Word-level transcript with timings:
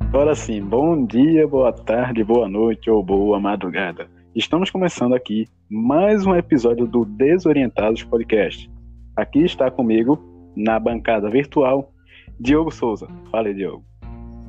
Agora 0.00 0.34
sim, 0.34 0.60
bom 0.60 1.06
dia, 1.06 1.46
boa 1.46 1.72
tarde, 1.72 2.24
boa 2.24 2.48
noite 2.48 2.90
ou 2.90 3.00
boa 3.00 3.38
madrugada. 3.38 4.08
Estamos 4.34 4.70
começando 4.70 5.14
aqui 5.14 5.46
mais 5.70 6.26
um 6.26 6.34
episódio 6.34 6.84
do 6.88 7.04
Desorientados 7.04 8.02
Podcast. 8.02 8.68
Aqui 9.14 9.44
está 9.44 9.70
comigo, 9.70 10.18
na 10.56 10.80
bancada 10.80 11.30
virtual, 11.30 11.92
Diogo 12.40 12.72
Souza. 12.72 13.06
Fala 13.30 13.46
aí, 13.46 13.54
Diogo. 13.54 13.84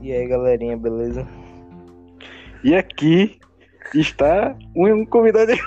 E 0.02 0.12
aí, 0.12 0.28
galerinha, 0.28 0.76
beleza? 0.76 1.28
E 2.64 2.74
aqui 2.74 3.38
está 3.94 4.58
um 4.76 5.06
convidado. 5.06 5.54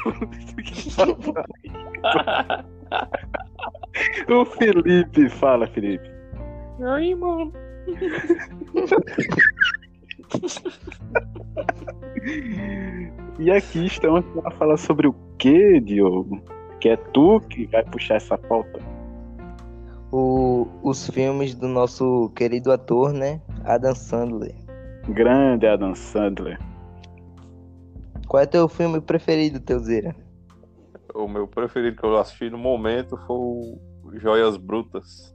o 4.28 4.44
Felipe. 4.44 5.28
Fala, 5.28 5.68
Felipe. 5.68 6.10
Aí, 6.80 7.14
mano. 7.14 7.52
e 13.38 13.50
aqui 13.50 13.86
estamos 13.86 14.24
para 14.26 14.50
falar 14.52 14.76
sobre 14.76 15.08
o 15.08 15.14
que, 15.38 15.80
Diogo? 15.80 16.40
Que 16.80 16.90
é 16.90 16.96
tu 16.96 17.40
que 17.40 17.66
vai 17.66 17.82
puxar 17.84 18.16
essa 18.16 18.38
pauta? 18.38 18.80
O, 20.12 20.68
os 20.82 21.08
filmes 21.10 21.54
do 21.54 21.68
nosso 21.68 22.30
querido 22.34 22.72
ator, 22.72 23.12
né? 23.12 23.40
Adam 23.64 23.94
Sandler. 23.94 24.54
Grande 25.08 25.66
Adam 25.66 25.94
Sandler. 25.94 26.58
Qual 28.28 28.42
é 28.42 28.46
teu 28.46 28.68
filme 28.68 29.00
preferido, 29.00 29.58
Teuzeira? 29.58 30.14
O 31.14 31.26
meu 31.26 31.48
preferido 31.48 31.96
que 31.96 32.04
eu 32.04 32.18
assisti 32.18 32.50
no 32.50 32.58
momento 32.58 33.16
foi 33.26 33.36
o 33.36 33.78
Joias 34.14 34.58
Brutas. 34.58 35.34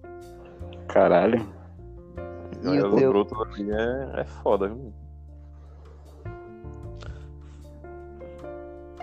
Caralho. 0.87 1.43
Joias 2.61 2.93
teu... 2.93 3.09
Brutas 3.09 3.39
ali 3.39 3.71
é, 3.71 4.21
é 4.21 4.23
foda, 4.25 4.67
viu? 4.67 4.93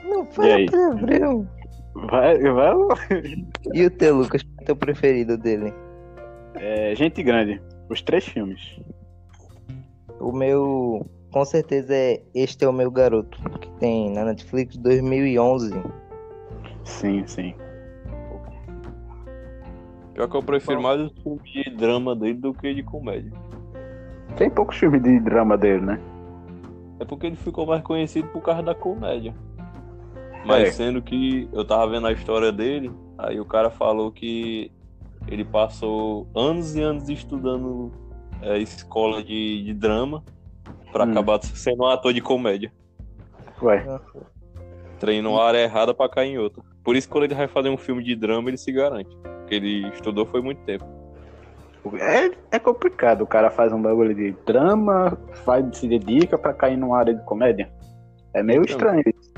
Não 0.05 0.25
fala 0.27 0.67
palavrão. 0.71 1.49
Vai, 1.95 2.39
vai. 2.39 2.75
E 3.75 3.85
o 3.85 3.91
teu, 3.91 4.19
Lucas? 4.19 4.43
Qual 4.43 4.55
é 4.59 4.63
o 4.63 4.67
teu 4.67 4.77
preferido 4.77 5.37
dele? 5.37 5.75
É 6.55 6.95
Gente 6.95 7.23
Grande. 7.23 7.61
Os 7.89 8.01
três 8.03 8.25
filmes. 8.25 8.81
O 10.21 10.31
meu, 10.31 11.05
com 11.33 11.45
certeza, 11.45 11.93
é 11.93 12.23
Este 12.35 12.65
é 12.65 12.69
o 12.69 12.73
Meu 12.73 12.91
Garoto, 12.91 13.43
que 13.59 13.70
tem 13.81 14.11
na 14.13 14.27
Netflix 14.27 14.77
2011. 14.77 15.83
Sim, 16.85 17.27
sim. 17.27 17.55
Pior 20.15 20.29
que 20.29 20.37
eu 20.37 20.43
prefiro 20.43 20.83
mais 20.83 21.01
o 21.01 21.11
filme 21.23 21.41
de 21.51 21.71
drama 21.71 22.15
dele 22.15 22.35
do 22.35 22.53
que 22.53 22.75
de 22.75 22.83
comédia. 22.83 23.33
Tem 24.37 24.51
poucos 24.51 24.77
filmes 24.77 25.03
de 25.03 25.19
drama 25.19 25.57
dele, 25.57 25.81
né? 25.81 26.01
É 27.01 27.05
porque 27.05 27.27
ele 27.27 27.37
ficou 27.37 27.67
mais 27.67 27.83
conhecido 27.83 28.29
por 28.29 28.43
causa 28.43 28.63
da 28.63 28.75
comédia. 28.75 29.35
Mas 30.45 30.69
é. 30.69 30.71
sendo 30.73 31.03
que 31.03 31.49
eu 31.53 31.65
tava 31.65 31.91
vendo 31.91 32.07
a 32.07 32.13
história 32.13 32.53
dele, 32.53 32.93
aí 33.19 33.41
o 33.41 33.45
cara 33.45 33.71
falou 33.71 34.13
que 34.13 34.71
ele 35.27 35.45
passou 35.45 36.27
anos 36.35 36.77
e 36.77 36.83
anos 36.83 37.09
estudando 37.09 37.91
é, 38.43 38.59
escola 38.59 39.23
de, 39.23 39.65
de 39.65 39.75
drama 39.75 40.23
para 40.93 41.07
hum. 41.07 41.11
acabar 41.11 41.43
sendo 41.43 41.85
um 41.85 41.87
ator 41.87 42.13
de 42.13 42.21
comédia. 42.21 42.73
Ué. 43.63 43.85
Treinou 44.99 45.41
a 45.41 45.49
área 45.49 45.59
errada 45.59 45.95
para 45.95 46.11
cair 46.11 46.33
em 46.33 46.39
outra. 46.39 46.63
Por 46.85 46.97
isso, 46.97 47.09
quando 47.09 47.25
ele 47.25 47.35
vai 47.35 47.49
fazer 47.49 47.69
um 47.69 47.77
filme 47.77 48.03
de 48.03 48.15
drama, 48.17 48.49
ele 48.51 48.57
se 48.57 48.73
garante. 48.73 49.15
Porque 49.23 49.55
ele 49.55 49.89
estudou 49.89 50.27
foi 50.27 50.41
muito 50.43 50.63
tempo. 50.65 50.85
É, 51.95 52.57
é 52.57 52.59
complicado. 52.59 53.23
O 53.23 53.27
cara 53.27 53.51
faz 53.51 53.73
um 53.73 53.81
bagulho 53.81 54.15
de 54.15 54.33
drama, 54.45 55.19
faz, 55.45 55.79
se 55.79 55.89
dedica 55.89 56.37
para 56.37 56.53
cair 56.53 56.77
numa 56.77 56.99
área 56.99 57.15
de 57.15 57.25
comédia. 57.25 57.71
É 58.35 58.43
meio 58.43 58.63
então, 58.63 58.77
estranho 58.77 59.03
isso. 59.07 59.31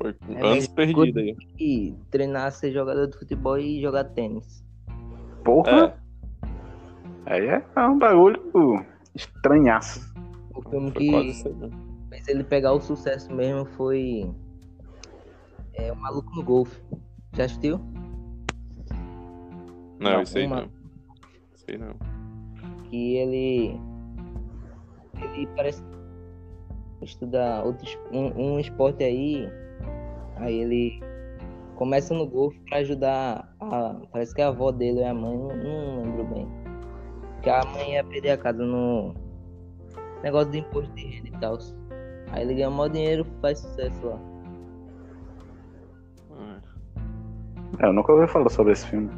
Foi 0.00 0.14
é 0.28 0.46
anos 0.46 0.66
perdidos 0.68 1.16
aí. 1.16 1.36
E 1.58 1.94
treinar 2.10 2.50
ser 2.52 2.72
jogador 2.72 3.06
de 3.06 3.18
futebol 3.18 3.58
e 3.58 3.80
jogar 3.80 4.04
tênis. 4.04 4.64
Porra! 5.44 5.96
É. 7.26 7.34
Aí 7.34 7.46
é 7.46 7.80
um 7.80 7.98
bagulho 7.98 8.84
estranhaço. 9.14 10.00
O 10.54 10.62
filme 10.68 10.90
que 10.92 11.32
fez 12.26 12.36
ele 12.36 12.44
pegar 12.44 12.72
o 12.72 12.80
sucesso 12.80 13.32
mesmo 13.32 13.64
foi 13.64 14.30
é, 15.74 15.92
O 15.92 15.96
Maluco 15.96 16.34
no 16.34 16.42
Golfe. 16.42 16.80
Já 17.34 17.44
assistiu? 17.44 17.78
Não, 19.98 20.12
não 20.12 20.22
isso 20.22 20.36
aí 20.36 20.46
uma... 20.46 20.62
não. 20.62 20.70
Sei 21.54 21.78
não. 21.78 21.94
Que 22.84 23.16
ele. 23.16 23.80
Ele 25.14 25.46
parece 25.56 25.82
estudar 27.02 27.64
outro, 27.64 27.86
um, 28.12 28.54
um 28.54 28.60
esporte 28.60 29.02
aí 29.02 29.48
Aí 30.36 30.60
ele 30.60 31.00
começa 31.76 32.14
no 32.14 32.26
golfe 32.26 32.58
para 32.68 32.78
ajudar 32.78 33.54
a. 33.60 33.96
Parece 34.12 34.34
que 34.34 34.42
a 34.42 34.48
avó 34.48 34.70
dele 34.70 35.00
ou 35.00 35.06
a 35.06 35.14
mãe, 35.14 35.36
não, 35.36 35.56
não 35.56 36.02
lembro 36.02 36.24
bem. 36.26 36.48
Que 37.42 37.50
a 37.50 37.64
mãe 37.64 37.94
ia 37.94 38.04
perder 38.04 38.30
a 38.30 38.38
casa 38.38 38.62
no 38.62 39.14
negócio 40.22 40.50
de 40.50 40.58
imposto 40.58 40.92
de 40.94 41.06
renda 41.06 41.28
e 41.28 41.40
tal. 41.40 41.58
Aí 42.36 42.42
ele 42.42 42.54
ganha 42.54 42.68
maior 42.68 42.90
dinheiro 42.90 43.26
faz 43.40 43.60
sucesso 43.60 44.06
lá. 44.06 44.20
É, 47.80 47.86
eu 47.86 47.94
nunca 47.94 48.12
ouvi 48.12 48.28
falar 48.28 48.50
sobre 48.50 48.74
esse 48.74 48.86
filme. 48.86 49.10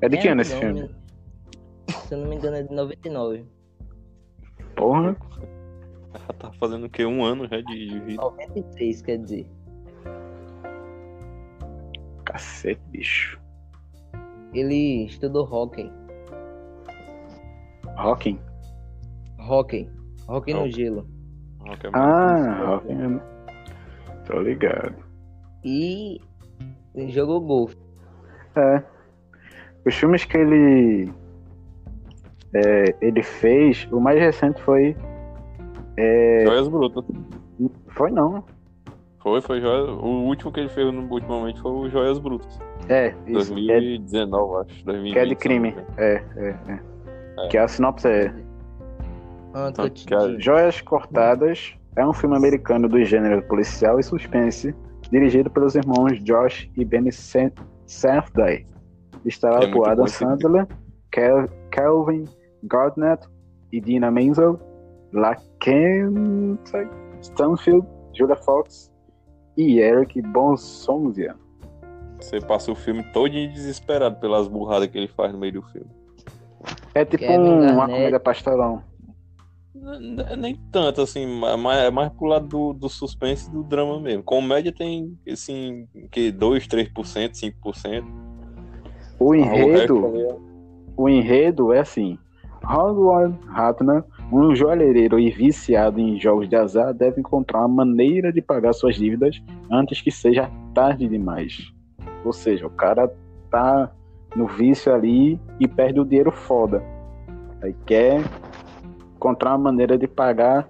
É 0.00 0.08
de 0.08 0.18
é, 0.18 0.20
que 0.20 0.28
ano 0.28 0.40
esse 0.40 0.54
filme? 0.56 0.88
Se 2.06 2.14
eu 2.14 2.18
não 2.18 2.28
me 2.28 2.36
engano, 2.36 2.56
é 2.56 2.62
de 2.62 2.72
99. 2.72 3.44
Porra. 4.76 5.16
Ela 6.14 6.38
tá 6.38 6.52
fazendo 6.52 6.86
o 6.86 6.90
quê? 6.90 7.04
Um 7.04 7.24
ano 7.24 7.48
já 7.48 7.60
de 7.60 7.98
vida? 8.00 8.22
93, 8.22 9.02
quer 9.02 9.18
dizer. 9.18 9.46
Cacete, 12.24 12.80
bicho. 12.90 13.40
Ele 14.54 15.06
estudou 15.06 15.44
hockey. 15.44 15.90
Hockey? 17.98 18.40
Hockey. 19.40 19.90
Hockey 20.28 20.54
no 20.54 20.70
gelo. 20.70 21.11
É 21.66 21.88
ah, 21.92 22.74
hockey. 22.76 23.20
Tô 24.26 24.40
ligado. 24.40 24.94
E 25.64 26.20
jogou 27.08 27.40
golfe. 27.40 27.76
É. 28.56 28.82
Os 29.86 29.94
filmes 29.94 30.24
que 30.24 30.36
ele 30.36 31.12
é, 32.54 32.94
ele 33.00 33.22
fez, 33.22 33.88
o 33.90 34.00
mais 34.00 34.18
recente 34.18 34.60
foi 34.62 34.96
é... 35.96 36.44
Joias 36.44 36.68
Brutas. 36.68 37.04
Foi 37.88 38.10
não. 38.10 38.44
Foi, 39.20 39.40
foi 39.40 39.60
Joias. 39.60 39.88
O 39.88 40.24
último 40.26 40.52
que 40.52 40.60
ele 40.60 40.68
fez 40.68 40.92
no, 40.92 41.02
ultimamente 41.10 41.60
foi 41.60 41.70
o 41.70 41.88
Joias 41.88 42.18
Brutas. 42.18 42.58
É, 42.88 43.14
isso. 43.26 43.54
2019, 43.54 44.54
é... 44.54 44.60
acho. 44.60 44.84
2020, 44.84 45.12
que 45.12 45.18
é 45.18 45.24
de 45.24 45.36
crime. 45.36 45.76
É, 45.96 46.24
é, 46.36 46.48
é, 46.68 46.80
é. 47.38 47.48
Que 47.48 47.58
a 47.58 47.68
sinopse 47.68 48.08
é. 48.08 48.34
Ah, 49.54 49.70
que 49.72 50.14
a... 50.14 50.38
Joias 50.38 50.80
Cortadas 50.80 51.74
é 51.96 52.06
um 52.06 52.12
filme 52.12 52.36
americano 52.36 52.88
do 52.88 53.02
gênero 53.04 53.42
policial 53.42 54.00
e 54.00 54.02
suspense, 54.02 54.74
dirigido 55.10 55.50
pelos 55.50 55.74
irmãos 55.74 56.22
Josh 56.22 56.70
e 56.76 56.84
Benny 56.84 57.10
Safdie. 57.12 58.66
Está 59.24 59.62
é 59.62 59.70
por 59.70 59.88
Adam 59.88 60.06
Sandler, 60.06 60.66
Calvin 61.70 62.24
Gardner 62.64 63.18
e 63.70 63.80
Dina 63.80 64.10
Menzel 64.10 64.58
Laken 65.12 66.58
Stanfield, 67.20 67.86
Julia 68.14 68.36
Fox 68.36 68.90
e 69.56 69.78
Eric 69.78 70.20
Bonsonzia. 70.22 71.36
Você 72.18 72.40
passa 72.40 72.70
o 72.70 72.74
filme 72.74 73.02
todo 73.12 73.30
desesperado 73.30 74.16
pelas 74.16 74.48
burradas 74.48 74.88
que 74.88 74.96
ele 74.96 75.08
faz 75.08 75.32
no 75.32 75.38
meio 75.38 75.54
do 75.54 75.62
filme. 75.62 75.90
É 76.94 77.04
tipo 77.04 77.24
um, 77.24 77.72
uma 77.72 77.86
comédia 77.86 78.20
pastelão. 78.20 78.82
Nem 79.74 80.54
tanto, 80.70 81.00
assim, 81.00 81.26
mas 81.58 81.78
é 81.78 81.90
mais 81.90 82.12
pro 82.12 82.26
lado 82.26 82.46
do, 82.46 82.72
do 82.74 82.88
suspense 82.88 83.48
e 83.48 83.52
do 83.52 83.62
drama 83.62 83.98
mesmo. 83.98 84.22
Comédia 84.22 84.72
tem, 84.72 85.18
assim, 85.30 85.88
que 86.10 86.30
2, 86.30 86.66
3%, 86.68 86.92
5%. 86.94 88.04
O 89.18 89.34
enredo, 89.34 90.06
o, 90.06 90.16
é... 90.16 90.36
o 90.96 91.08
enredo 91.08 91.72
é 91.72 91.80
assim, 91.80 92.18
Howard 92.64 93.38
Ratner 93.46 94.04
um 94.32 94.56
joalheiro 94.56 95.20
e 95.20 95.30
viciado 95.30 96.00
em 96.00 96.18
jogos 96.18 96.48
de 96.48 96.56
azar 96.56 96.94
deve 96.94 97.20
encontrar 97.20 97.60
uma 97.60 97.84
maneira 97.84 98.32
de 98.32 98.40
pagar 98.40 98.72
suas 98.72 98.96
dívidas 98.96 99.42
antes 99.70 100.00
que 100.00 100.10
seja 100.10 100.50
tarde 100.72 101.06
demais. 101.06 101.70
Ou 102.24 102.32
seja, 102.32 102.66
o 102.66 102.70
cara 102.70 103.12
tá 103.50 103.92
no 104.34 104.46
vício 104.46 104.92
ali 104.92 105.38
e 105.60 105.68
perde 105.68 106.00
o 106.00 106.04
dinheiro 106.04 106.32
foda. 106.32 106.82
Aí 107.60 107.74
quer 107.84 108.22
encontrar 109.22 109.50
uma 109.50 109.70
maneira 109.70 109.96
de 109.96 110.08
pagar 110.08 110.68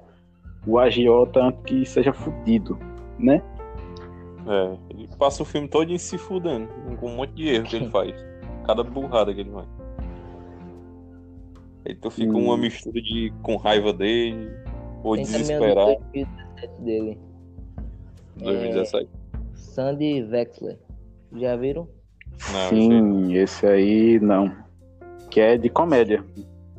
o 0.67 0.79
agiota 0.79 1.41
antes 1.41 1.63
que 1.65 1.87
seja 1.87 2.13
fudido, 2.13 2.79
né? 3.19 3.43
É, 4.47 4.77
ele 4.91 5.09
passa 5.19 5.43
o 5.43 5.47
filme 5.47 5.69
todo 5.69 5.91
em 5.91 5.99
se 5.99 6.19
fudendo, 6.19 6.69
com 7.01 7.09
um 7.09 7.17
monte 7.17 7.33
de 7.33 7.49
erro 7.49 7.65
que 7.65 7.77
ele 7.77 7.89
faz. 7.89 8.15
Cada 8.67 8.85
burrada 8.85 9.33
que 9.33 9.41
ele 9.41 9.51
vai. 9.51 9.65
Então 11.87 12.11
fica 12.11 12.33
hum. 12.33 12.45
uma 12.45 12.59
mistura 12.59 13.01
de 13.01 13.33
com 13.43 13.57
raiva 13.57 13.93
dele, 13.93 14.51
ou 15.03 15.15
Tem 15.15 15.25
desesperado. 15.25 15.97
2017 16.13 16.83
dele. 16.83 17.19
2017. 18.37 19.09
É... 19.09 19.39
Sandy 19.55 20.23
Wexler. 20.25 20.79
Já 21.35 21.57
viram? 21.57 21.89
Não, 22.53 22.69
Sim, 22.69 23.35
esse 23.35 23.67
aí 23.67 24.21
não. 24.21 24.55
Que 25.31 25.41
é 25.41 25.57
de 25.57 25.71
comédia 25.71 26.23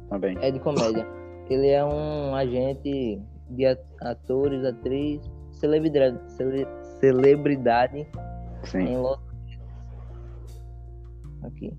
também. 0.09 0.37
É 0.41 0.51
de 0.51 0.59
comédia. 0.59 1.05
Ele 1.49 1.67
é 1.67 1.83
um 1.83 2.35
agente 2.35 3.21
de 3.49 3.65
atores, 4.01 4.63
atriz, 4.65 5.21
celebridade, 5.51 6.19
cele, 6.31 6.67
celebridade 6.99 8.07
Sim. 8.63 8.79
em 8.79 8.97
Los 8.97 9.19
Aqui. 11.43 11.77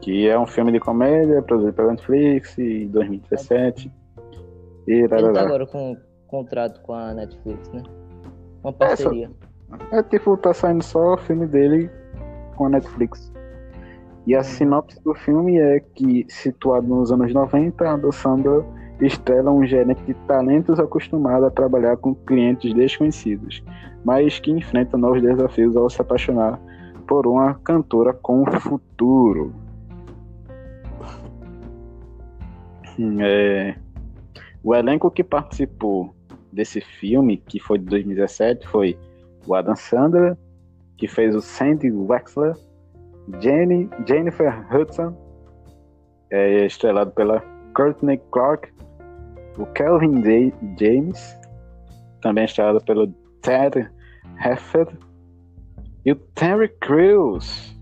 Que 0.00 0.28
é 0.28 0.38
um 0.38 0.46
filme 0.46 0.72
de 0.72 0.80
comédia 0.80 1.42
produzido 1.42 1.74
pela 1.74 1.90
Netflix 1.90 2.58
em 2.58 2.88
2017. 2.88 3.92
E 4.86 4.92
Ele 4.92 5.08
tá 5.08 5.42
agora 5.42 5.66
com 5.66 5.92
um 5.92 5.96
contrato 6.26 6.80
com 6.82 6.94
a 6.94 7.12
Netflix, 7.12 7.68
né? 7.70 7.82
Uma 8.62 8.72
parceria. 8.72 9.30
É, 9.90 9.98
é 9.98 10.02
tipo, 10.02 10.36
tá 10.36 10.54
saindo 10.54 10.82
só 10.82 11.14
o 11.14 11.18
filme 11.18 11.46
dele 11.46 11.90
com 12.56 12.66
a 12.66 12.70
Netflix. 12.70 13.32
E 14.30 14.34
a 14.36 14.38
uhum. 14.38 14.44
sinopse 14.44 15.02
do 15.02 15.12
filme 15.12 15.58
é 15.58 15.80
que, 15.80 16.24
situado 16.28 16.86
nos 16.86 17.10
anos 17.10 17.34
90, 17.34 17.84
a 17.84 18.12
Sandra 18.12 18.64
estrela 19.00 19.50
um 19.50 19.66
gerente 19.66 20.00
de 20.04 20.14
talentos 20.28 20.78
acostumado 20.78 21.46
a 21.46 21.50
trabalhar 21.50 21.96
com 21.96 22.14
clientes 22.14 22.72
desconhecidos, 22.72 23.60
mas 24.04 24.38
que 24.38 24.52
enfrenta 24.52 24.96
novos 24.96 25.20
desafios 25.20 25.76
ao 25.76 25.90
se 25.90 26.00
apaixonar 26.00 26.60
por 27.08 27.26
uma 27.26 27.54
cantora 27.54 28.12
com 28.12 28.44
futuro. 28.60 29.52
É... 33.18 33.74
O 34.62 34.76
elenco 34.76 35.10
que 35.10 35.24
participou 35.24 36.14
desse 36.52 36.80
filme, 36.80 37.36
que 37.36 37.58
foi 37.58 37.78
de 37.78 37.86
2017, 37.86 38.68
foi 38.68 38.96
o 39.44 39.56
Adam 39.56 39.74
Sandler, 39.74 40.38
que 40.96 41.08
fez 41.08 41.34
o 41.34 41.40
Sandy 41.40 41.90
Wexler, 41.90 42.54
Jenny, 43.40 43.88
Jennifer 44.06 44.66
Hudson, 44.74 45.14
é, 46.30 46.66
estrelado 46.66 47.10
pela 47.12 47.40
Courtney 47.74 48.20
Clark, 48.30 48.72
o 49.58 49.66
Kelvin 49.66 50.20
Day, 50.22 50.52
James, 50.78 51.36
também 52.20 52.44
estrelado 52.44 52.84
pelo 52.84 53.08
Ted 53.42 53.90
Hefford, 54.44 54.96
e 56.04 56.12
o 56.12 56.16
Terry 56.16 56.68
Crews. 56.80 57.76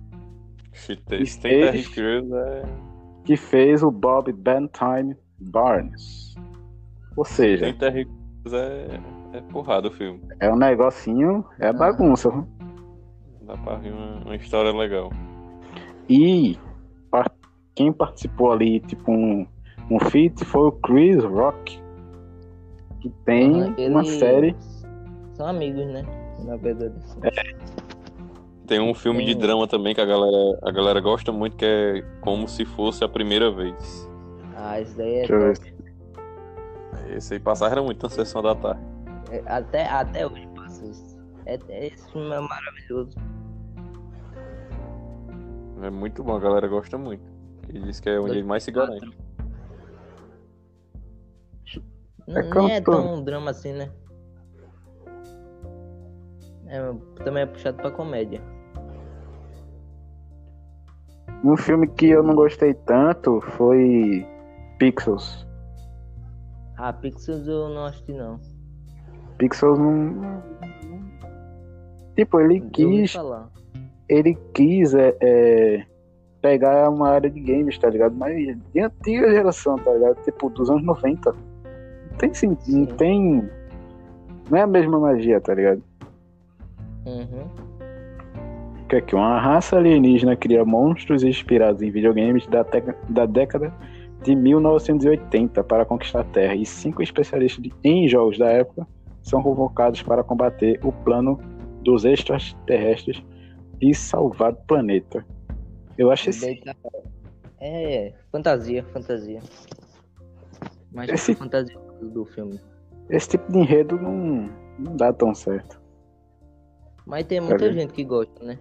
Esse 1.10 1.40
Terry 1.40 1.84
Crews 1.84 2.32
é... 2.32 2.62
Que 3.24 3.36
fez 3.36 3.82
o 3.82 3.90
Bob 3.90 4.32
Bentime 4.32 5.16
Barnes. 5.38 6.34
Ou 7.16 7.24
seja... 7.24 7.66
Tem 7.66 7.74
Terry 7.74 8.04
Crews 8.04 8.54
é, 8.54 9.00
é 9.34 9.40
porrada 9.52 9.88
o 9.88 9.90
filme. 9.90 10.20
É 10.40 10.50
um 10.50 10.56
negocinho, 10.56 11.44
é 11.60 11.72
bagunça. 11.72 12.30
Dá 13.42 13.56
pra 13.56 13.76
rir 13.76 13.92
uma, 13.92 14.24
uma 14.24 14.36
história 14.36 14.72
legal. 14.72 15.10
E 16.08 16.58
quem 17.74 17.92
participou 17.92 18.52
ali, 18.52 18.80
tipo, 18.80 19.12
um, 19.12 19.46
um 19.90 20.00
feat 20.00 20.44
foi 20.44 20.68
o 20.68 20.72
Chris 20.72 21.22
Rock. 21.22 21.80
Que 23.00 23.08
tem 23.24 23.62
ah, 23.62 23.90
uma 23.90 24.04
série. 24.04 24.56
São 25.34 25.46
amigos, 25.46 25.86
né? 25.86 26.02
Na 26.44 26.56
verdade. 26.56 26.94
É. 27.22 27.56
Tem 28.66 28.80
um 28.80 28.92
filme 28.92 29.24
tem... 29.24 29.28
de 29.28 29.34
drama 29.36 29.66
também 29.66 29.94
que 29.94 30.00
a 30.00 30.04
galera, 30.04 30.58
a 30.62 30.70
galera 30.70 31.00
gosta 31.00 31.32
muito, 31.32 31.56
que 31.56 31.64
é 31.64 32.04
como 32.20 32.48
se 32.48 32.64
fosse 32.64 33.04
a 33.04 33.08
primeira 33.08 33.50
vez. 33.50 34.08
Ah, 34.56 34.80
esse 34.80 34.96
daí 34.96 35.20
é 35.20 35.26
top. 35.26 35.74
Esse 37.08 37.34
aí 37.34 37.40
passava 37.40 37.80
muito 37.82 38.02
na 38.02 38.10
sessão 38.10 38.42
da 38.42 38.54
tarde. 38.54 38.80
É, 39.30 39.42
até, 39.46 39.86
até 39.86 40.26
hoje 40.26 40.46
passa 40.54 40.84
isso. 40.84 41.16
É, 41.46 41.58
esse 41.86 42.10
filme 42.10 42.30
é 42.34 42.40
maravilhoso. 42.40 43.16
É 45.82 45.90
muito 45.90 46.24
bom, 46.24 46.36
a 46.36 46.40
galera 46.40 46.66
gosta 46.66 46.98
muito. 46.98 47.22
Ele 47.68 47.80
diz 47.80 48.00
que 48.00 48.08
é 48.08 48.18
onde 48.18 48.38
ele 48.38 48.42
mais 48.42 48.64
se 48.64 48.70
garante. 48.70 49.16
Não, 52.26 52.66
nem 52.66 52.74
é 52.74 52.80
tão 52.80 53.22
drama 53.22 53.50
assim, 53.50 53.72
né? 53.72 53.90
É, 56.66 56.80
também 57.24 57.42
é 57.42 57.46
puxado 57.46 57.78
pra 57.78 57.90
comédia. 57.90 58.42
Um 61.42 61.56
filme 61.56 61.86
que 61.86 62.08
eu 62.08 62.22
não 62.22 62.34
gostei 62.34 62.74
tanto 62.74 63.40
foi 63.40 64.26
Pixels. 64.78 65.46
Ah, 66.76 66.92
Pixels 66.92 67.46
eu 67.46 67.68
não 67.70 67.86
assisti 67.86 68.12
não. 68.12 68.40
Pixels 69.38 69.78
não. 69.78 70.42
Tipo, 72.16 72.40
ele 72.40 72.60
quis 72.70 73.14
ele 74.08 74.36
quis 74.54 74.94
é, 74.94 75.14
é, 75.20 75.84
pegar 76.40 76.88
uma 76.90 77.10
área 77.10 77.28
de 77.28 77.40
games, 77.40 77.78
tá 77.78 77.90
ligado? 77.90 78.14
Mas 78.16 78.56
de 78.72 78.80
antiga 78.80 79.30
geração, 79.30 79.76
tá 79.76 79.92
ligado? 79.92 80.22
Tipo, 80.24 80.48
dos 80.50 80.70
anos 80.70 80.84
90. 80.84 81.32
Não 81.32 82.18
tem 82.18 82.32
sentido, 82.32 82.78
não 82.78 82.86
tem. 82.86 83.48
Não 84.50 84.58
é 84.58 84.62
a 84.62 84.66
mesma 84.66 84.98
magia, 84.98 85.40
tá 85.40 85.54
ligado? 85.54 85.82
Uhum. 87.06 87.46
Que 88.88 88.96
é 88.96 89.00
que 89.00 89.14
uma 89.14 89.38
raça 89.38 89.76
alienígena 89.76 90.34
cria 90.34 90.64
monstros 90.64 91.22
inspirados 91.22 91.82
em 91.82 91.90
videogames 91.90 92.46
da, 92.46 92.64
da 93.08 93.26
década 93.26 93.72
de 94.22 94.34
1980 94.34 95.62
para 95.64 95.84
conquistar 95.84 96.20
a 96.20 96.24
Terra 96.24 96.54
e 96.54 96.64
cinco 96.64 97.02
especialistas 97.02 97.62
de, 97.62 97.72
em 97.84 98.08
jogos 98.08 98.38
da 98.38 98.48
época 98.48 98.86
são 99.22 99.42
convocados 99.42 100.02
para 100.02 100.24
combater 100.24 100.80
o 100.82 100.90
plano 100.90 101.38
dos 101.82 102.04
extraterrestres 102.04 103.22
e 103.80 103.94
salvar 103.94 104.52
o 104.52 104.56
planeta. 104.56 105.24
Eu 105.96 106.10
acho 106.10 106.30
esse. 106.30 106.62
É, 107.60 108.14
fantasia, 108.30 108.84
fantasia. 108.84 109.40
Mas 110.92 111.10
esse... 111.10 111.34
fantasia 111.34 111.78
do 112.00 112.24
filme. 112.24 112.60
Esse 113.10 113.30
tipo 113.30 113.50
de 113.50 113.58
enredo 113.58 113.96
não, 113.96 114.48
não 114.78 114.96
dá 114.96 115.12
tão 115.12 115.34
certo. 115.34 115.80
Mas 117.06 117.26
tem 117.26 117.40
muita 117.40 117.66
tá 117.66 117.72
gente 117.72 117.92
que 117.92 118.04
gosta, 118.04 118.44
né? 118.44 118.58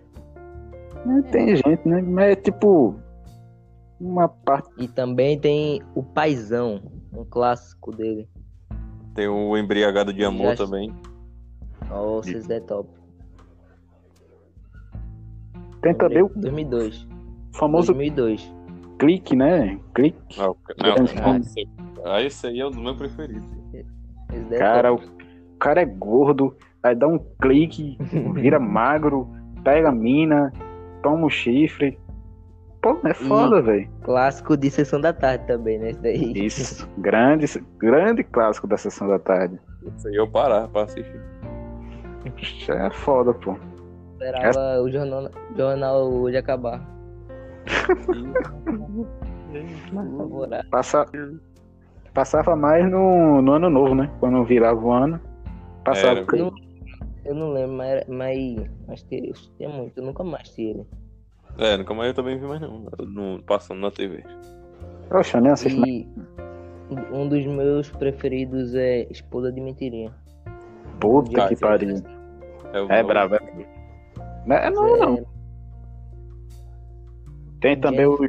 É, 1.05 1.21
tem 1.31 1.55
gente, 1.55 1.87
né? 1.87 2.01
Mas 2.01 2.31
é 2.31 2.35
tipo. 2.35 2.95
Uma 3.99 4.27
parte. 4.27 4.69
E 4.77 4.87
também 4.87 5.39
tem 5.39 5.81
o 5.95 6.03
Paizão, 6.03 6.81
um 7.11 7.25
clássico 7.25 7.91
dele. 7.91 8.29
Tem 9.15 9.27
o 9.27 9.57
Embriagado 9.57 10.13
de 10.13 10.23
Amor 10.23 10.55
Já... 10.55 10.65
também. 10.65 10.93
Nossa, 11.89 12.29
esse 12.29 12.53
é 12.53 12.59
top. 12.59 12.89
Tem 15.81 15.93
também 15.93 16.23
o 16.23 16.29
2002. 16.35 17.07
famoso 17.53 17.93
2002. 17.93 18.53
clique, 18.99 19.35
né? 19.35 19.79
Clique. 19.93 20.17
Não, 20.37 20.55
não, 20.77 21.41
ah, 22.05 22.21
esse 22.21 22.47
aí 22.47 22.59
é 22.59 22.65
um 22.65 22.71
dos 22.71 22.81
meus 22.81 22.97
preferidos. 22.97 23.49
Cara, 24.57 24.93
o 24.93 24.99
cara 25.59 25.81
é 25.81 25.85
gordo, 25.85 26.55
aí 26.83 26.95
dá 26.95 27.07
um 27.07 27.19
clique, 27.41 27.97
vira 28.33 28.59
magro, 28.59 29.29
pega 29.63 29.89
a 29.89 29.91
mina, 29.91 30.51
toma 31.01 31.23
o 31.23 31.25
um 31.25 31.29
chifre. 31.29 31.99
Pô, 32.81 32.97
é 33.03 33.13
foda, 33.13 33.61
velho. 33.61 33.89
Clássico 34.03 34.55
de 34.55 34.69
sessão 34.69 35.01
da 35.01 35.11
tarde 35.11 35.45
também, 35.47 35.79
né? 35.79 35.89
Isso, 35.89 36.01
daí. 36.01 36.45
Isso, 36.45 36.89
grande, 36.97 37.45
grande 37.77 38.23
clássico 38.23 38.67
da 38.67 38.77
sessão 38.77 39.07
da 39.07 39.19
tarde. 39.19 39.59
Isso 39.97 40.07
aí 40.07 40.15
eu 40.15 40.27
parar 40.27 40.67
pra 40.67 40.83
assistir. 40.83 41.19
É 42.69 42.89
foda, 42.91 43.33
pô. 43.33 43.57
Esperava 44.17 44.59
é... 44.59 44.79
o 44.79 44.89
jornal, 44.89 45.29
jornal 45.55 46.11
hoje 46.11 46.37
acabar. 46.37 46.81
Passa, 50.71 51.05
passava 52.13 52.55
mais 52.55 52.89
no, 52.89 53.41
no 53.41 53.51
ano 53.53 53.69
novo, 53.69 53.93
né? 53.93 54.11
Quando 54.19 54.43
virava 54.43 54.79
o 54.79 54.91
ano. 54.91 55.21
Passava. 55.85 56.25
Eu 56.33 56.37
não, 56.37 56.53
eu 57.25 57.35
não 57.35 57.53
lembro, 57.53 57.77
mas, 57.77 58.07
mas, 58.07 58.69
mas 58.87 59.03
tinha 59.03 59.69
muito. 59.69 59.99
Eu 59.99 60.05
nunca 60.05 60.23
mais 60.23 60.49
tinha 60.49 60.71
ele. 60.71 60.87
É, 61.59 61.77
nunca 61.77 61.93
mais 61.93 62.09
eu 62.09 62.15
também 62.15 62.39
vi 62.39 62.45
mais 62.45 62.59
não. 62.59 62.85
não 62.99 63.41
passando 63.41 63.81
na 63.81 63.91
TV. 63.91 64.23
Poxa, 65.09 65.39
nem 65.39 65.51
assisto 65.51 65.87
e 65.87 66.07
Um 67.11 67.29
dos 67.29 67.45
meus 67.45 67.89
preferidos 67.91 68.73
é 68.75 69.07
Esposa 69.11 69.51
de 69.51 69.61
Mentirinha. 69.61 70.11
Puta 70.99 71.47
que 71.47 71.55
pariu. 71.55 72.01
É, 72.73 72.99
é 72.99 73.03
brabo, 73.03 73.35
é 73.35 73.39
não 73.39 73.76
é 74.55 74.69
não, 74.69 74.95
é... 74.95 74.99
não. 74.99 75.25
Tem 77.59 77.79
também 77.79 78.05
os. 78.05 78.19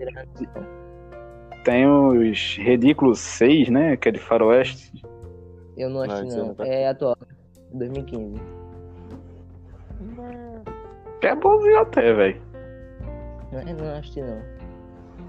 Tem 1.64 1.86
os 1.86 2.56
Ridículos 2.56 3.18
6, 3.18 3.68
né? 3.68 3.96
Que 3.96 4.08
é 4.08 4.12
de 4.12 4.18
Faroeste. 4.18 5.02
Eu 5.76 5.90
não 5.90 6.02
acho, 6.02 6.24
não. 6.24 6.54
não. 6.54 6.64
É 6.64 6.88
atual. 6.88 7.16
2015. 7.72 8.40
Que 11.20 11.26
é 11.26 11.34
bonzinho 11.34 11.80
até, 11.80 12.12
velho. 12.12 12.40
Não, 13.52 13.60
eu 13.60 13.76
não 13.76 13.90
acho 13.96 14.12
que 14.12 14.22
não. 14.22 14.40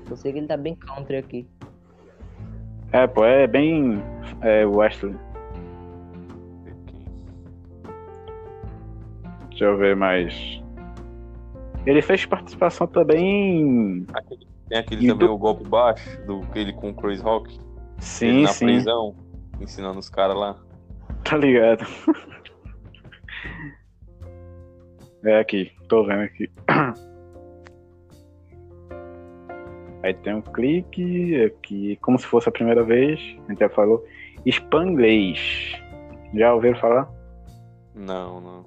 Eu 0.10 0.18
sei 0.18 0.32
que 0.32 0.40
ele 0.40 0.48
tá 0.48 0.58
bem 0.58 0.76
country 0.76 1.18
aqui. 1.18 1.48
É, 2.92 3.06
pô, 3.06 3.26
é 3.26 3.46
bem 3.46 4.02
é, 4.42 4.66
Wesley. 4.66 5.16
Deixa 9.50 9.66
eu 9.66 9.78
ver 9.78 9.96
mais. 9.96 10.64
Ele 11.86 12.02
fez 12.02 12.26
participação 12.26 12.86
também. 12.88 14.06
Aquele- 14.14 14.48
Tem 14.68 14.78
aquele 14.78 15.08
também, 15.08 15.28
do- 15.28 15.34
o 15.34 15.38
golpe 15.38 15.64
baixo, 15.68 16.22
do 16.26 16.42
aquele 16.44 16.74
com 16.74 16.90
o 16.90 16.94
Chris 16.94 17.22
Rock. 17.22 17.52
ele 17.54 17.62
Sim, 18.00 18.42
na 18.44 18.50
sim. 18.50 18.66
prisão, 18.66 19.16
ensinando 19.60 20.00
os 20.00 20.10
caras 20.10 20.36
lá. 20.38 20.56
Tá 21.24 21.36
ligado. 21.38 21.86
É 25.26 25.40
aqui, 25.40 25.72
tô 25.90 26.06
vendo 26.06 26.22
aqui. 26.22 26.50
Aí 30.02 30.14
tem 30.14 30.34
um 30.34 30.42
clique 30.42 31.44
aqui, 31.44 31.98
como 31.98 32.18
se 32.18 32.26
fosse 32.26 32.48
a 32.48 32.52
primeira 32.54 32.84
vez, 32.84 33.20
a 33.46 33.52
gente 33.52 33.60
já 33.60 33.70
falou. 33.70 34.02
Spanglish. 34.48 35.76
Já 36.34 36.54
ouviram 36.54 36.80
falar? 36.80 37.10
Não, 37.94 38.40
não. 38.40 38.66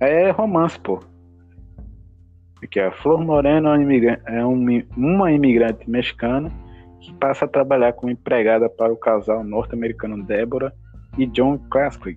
É 0.00 0.30
romance, 0.32 0.80
pô. 0.80 0.98
Aqui, 2.62 2.78
a 2.78 2.92
Flor 2.92 3.20
Moreno 3.24 3.68
é, 3.68 3.76
um 3.76 3.90
é 4.26 4.46
um- 4.46 4.82
uma 4.96 5.32
imigrante 5.32 5.90
mexicana 5.90 6.50
que 7.00 7.12
passa 7.14 7.44
a 7.44 7.48
trabalhar 7.48 7.92
como 7.92 8.12
empregada 8.12 8.70
para 8.70 8.92
o 8.92 8.96
casal 8.96 9.42
norte-americano 9.42 10.22
Débora 10.22 10.72
e 11.18 11.26
John 11.26 11.58
Classic. 11.70 12.16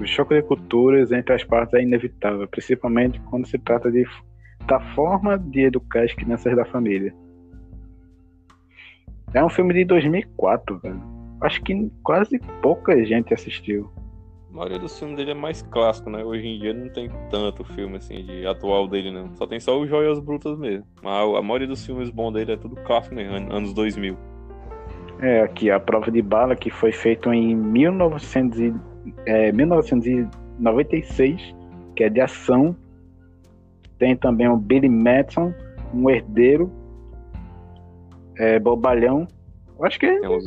O 0.00 0.04
choque 0.04 0.34
de 0.34 0.42
culturas 0.42 1.12
entre 1.12 1.34
as 1.34 1.44
partes 1.44 1.74
é 1.74 1.82
inevitável, 1.82 2.46
principalmente 2.48 3.20
quando 3.30 3.46
se 3.46 3.56
trata 3.58 3.90
de, 3.90 4.04
da 4.66 4.80
forma 4.94 5.38
de 5.38 5.60
educar 5.60 6.02
as 6.02 6.12
crianças 6.12 6.54
da 6.56 6.64
família. 6.64 7.14
É 9.32 9.44
um 9.44 9.48
filme 9.48 9.72
de 9.72 9.84
2004, 9.84 10.78
velho. 10.78 11.00
Acho 11.40 11.62
que 11.62 11.90
quase 12.02 12.38
pouca 12.60 13.04
gente 13.04 13.32
assistiu. 13.32 13.90
A 14.48 14.52
maioria 14.56 14.78
dos 14.78 14.96
filmes 14.98 15.16
dele 15.16 15.32
é 15.32 15.34
mais 15.34 15.60
clássico, 15.62 16.08
né? 16.08 16.24
Hoje 16.24 16.46
em 16.46 16.58
dia 16.58 16.72
não 16.72 16.88
tem 16.88 17.10
tanto 17.30 17.64
filme 17.64 17.96
assim 17.96 18.24
de 18.24 18.46
atual 18.46 18.86
dele, 18.88 19.10
não. 19.10 19.34
Só 19.36 19.46
tem 19.46 19.58
só 19.60 19.78
os 19.78 19.88
Joias 19.88 20.18
Brutas 20.20 20.56
mesmo. 20.58 20.86
Mas 21.02 21.34
a 21.36 21.42
maioria 21.42 21.66
dos 21.66 21.84
filmes 21.84 22.08
bons 22.10 22.32
dele 22.32 22.52
é 22.52 22.56
tudo 22.56 22.76
clássico 22.76 23.16
an- 23.18 23.48
anos 23.52 23.74
2000. 23.74 24.16
É, 25.20 25.40
aqui 25.42 25.70
a 25.70 25.80
prova 25.80 26.10
de 26.10 26.22
bala 26.22 26.54
que 26.54 26.70
foi 26.70 26.92
feito 26.92 27.32
em 27.32 27.54
1900 27.56 28.60
e- 28.60 28.72
é, 29.26 29.50
1996, 29.52 31.54
que 31.96 32.04
é 32.04 32.08
de 32.08 32.20
ação. 32.20 32.76
Tem 33.98 34.14
também 34.16 34.48
o 34.48 34.56
Billy 34.56 34.88
Madison, 34.88 35.52
um 35.92 36.08
herdeiro, 36.10 36.70
é, 38.36 38.58
bobalhão. 38.58 39.26
Acho 39.80 39.98
que, 39.98 40.20
Tem, 40.20 40.28
os, 40.28 40.46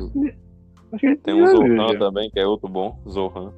acho 0.93 0.99
que 0.99 1.15
tem 1.17 1.33
o 1.33 1.45
já 1.45 1.51
viu, 1.59 1.75
Zohan 1.77 1.93
já. 1.93 1.99
também, 1.99 2.29
que 2.31 2.39
é 2.39 2.45
outro 2.45 2.67
bom. 2.69 2.99
Zohan. 3.07 3.51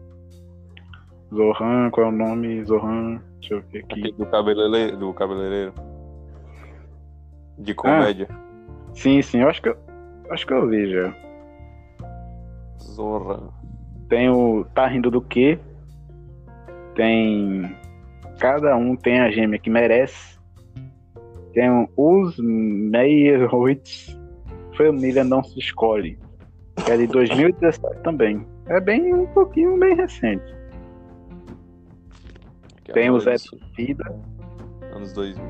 Zohan, 1.33 1.89
qual 1.91 2.07
é 2.07 2.09
o 2.09 2.11
nome? 2.11 2.63
Zohan, 2.65 3.21
deixa 3.39 3.53
eu 3.55 3.61
ver 3.71 3.83
Aquele 3.83 4.09
aqui. 4.09 4.17
do 4.17 4.25
cabeleireiro. 4.25 4.97
Do 4.97 5.13
cabeleireiro. 5.13 5.73
De 7.57 7.73
comédia. 7.73 8.27
Sim, 8.93 9.21
sim, 9.21 9.39
eu 9.41 9.49
acho 9.49 9.61
que 9.61 9.69
eu, 9.69 9.77
acho 10.29 10.45
que 10.45 10.53
eu 10.53 10.67
vi 10.67 10.91
já. 10.91 11.13
Zohan. 12.79 13.49
Tem 14.09 14.29
o 14.29 14.65
Tá 14.73 14.87
Rindo 14.87 15.09
do 15.09 15.21
Quê? 15.21 15.57
Tem. 16.95 17.75
Cada 18.39 18.75
um 18.75 18.95
tem 18.95 19.19
a 19.21 19.31
gêmea 19.31 19.59
que 19.59 19.69
merece. 19.69 20.37
Tem 21.53 21.69
Os 21.95 22.37
Meyerowitz. 22.39 24.17
Família 24.77 25.23
Não 25.23 25.43
Se 25.43 25.59
Escolhe. 25.59 26.17
Que 26.85 26.91
é 26.91 26.97
de 26.97 27.07
2017 27.07 28.01
também. 28.03 28.45
É 28.67 28.79
bem 28.79 29.13
um 29.13 29.27
pouquinho 29.27 29.77
bem 29.77 29.95
recente. 29.95 30.43
Que 32.91 32.99
Tem 32.99 33.09
o 33.09 33.19
Zé 33.19 33.35
Vida. 33.75 34.03
Anos 34.93 35.13
2000. 35.13 35.43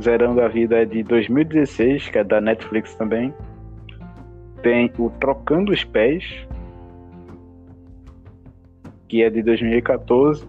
Zerando 0.00 0.40
a 0.42 0.48
Vida 0.48 0.82
é 0.82 0.84
de 0.84 1.02
2016, 1.02 2.08
que 2.10 2.18
é 2.18 2.24
da 2.24 2.40
Netflix 2.40 2.94
também. 2.96 3.32
Tem 4.62 4.92
o 4.98 5.08
Trocando 5.10 5.72
os 5.72 5.84
Pés, 5.84 6.24
que 9.08 9.22
é 9.22 9.30
de 9.30 9.42
2014, 9.42 10.46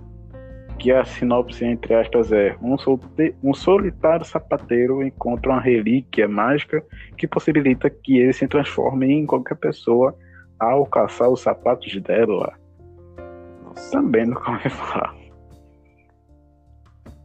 que 0.80 0.92
a 0.92 1.06
sinopse, 1.06 1.64
entre 1.64 1.94
aspas, 1.94 2.32
é 2.32 2.56
um, 2.62 2.78
solte- 2.78 3.36
um 3.44 3.54
solitário 3.54 4.26
sapateiro 4.26 5.04
encontra 5.04 5.52
uma 5.52 5.62
relíquia 5.62 6.28
mágica 6.28 6.84
que 7.18 7.28
possibilita 7.28 7.90
que 7.90 8.18
ele 8.18 8.34
se 8.34 8.48
transforme 8.48 9.12
em 9.12 9.26
qualquer 9.26 9.56
pessoa 9.56 10.16
ao 10.60 10.86
caçar 10.86 11.30
os 11.30 11.42
sapatos 11.42 11.96
dela. 12.02 12.54
Nossa. 13.64 13.92
Também 13.92 14.26
nunca 14.26 14.50
ouvi 14.52 14.70
falar. 14.70 15.17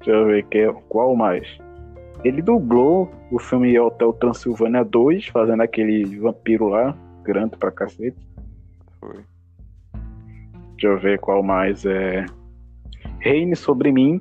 Deixa 0.04 0.10
eu 0.18 0.26
ver 0.26 0.44
que, 0.46 0.58
é, 0.58 0.72
qual 0.88 1.14
mais. 1.14 1.46
Ele 2.24 2.42
dublou 2.42 3.08
o 3.30 3.38
filme 3.38 3.78
Hotel 3.78 4.12
Transilvânia 4.14 4.84
2, 4.84 5.28
fazendo 5.28 5.62
aquele 5.62 6.18
vampiro 6.18 6.68
lá, 6.68 6.96
grande 7.22 7.56
pra 7.56 7.70
cacete. 7.70 8.16
Foi. 8.98 9.24
Deixa 10.72 10.88
eu 10.88 10.98
ver 10.98 11.20
qual 11.20 11.40
mais 11.40 11.86
é. 11.86 12.26
Reine 13.20 13.54
Sobre 13.54 13.92
Mim, 13.92 14.20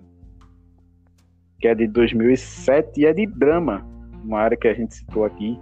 que 1.59 1.67
é 1.67 1.73
de 1.73 1.87
2007 1.87 3.01
e 3.01 3.05
é 3.07 3.13
de 3.13 3.25
drama, 3.25 3.83
uma 4.23 4.39
área 4.39 4.55
que 4.55 4.67
a 4.67 4.73
gente 4.75 4.93
citou 4.93 5.25
aqui, 5.25 5.59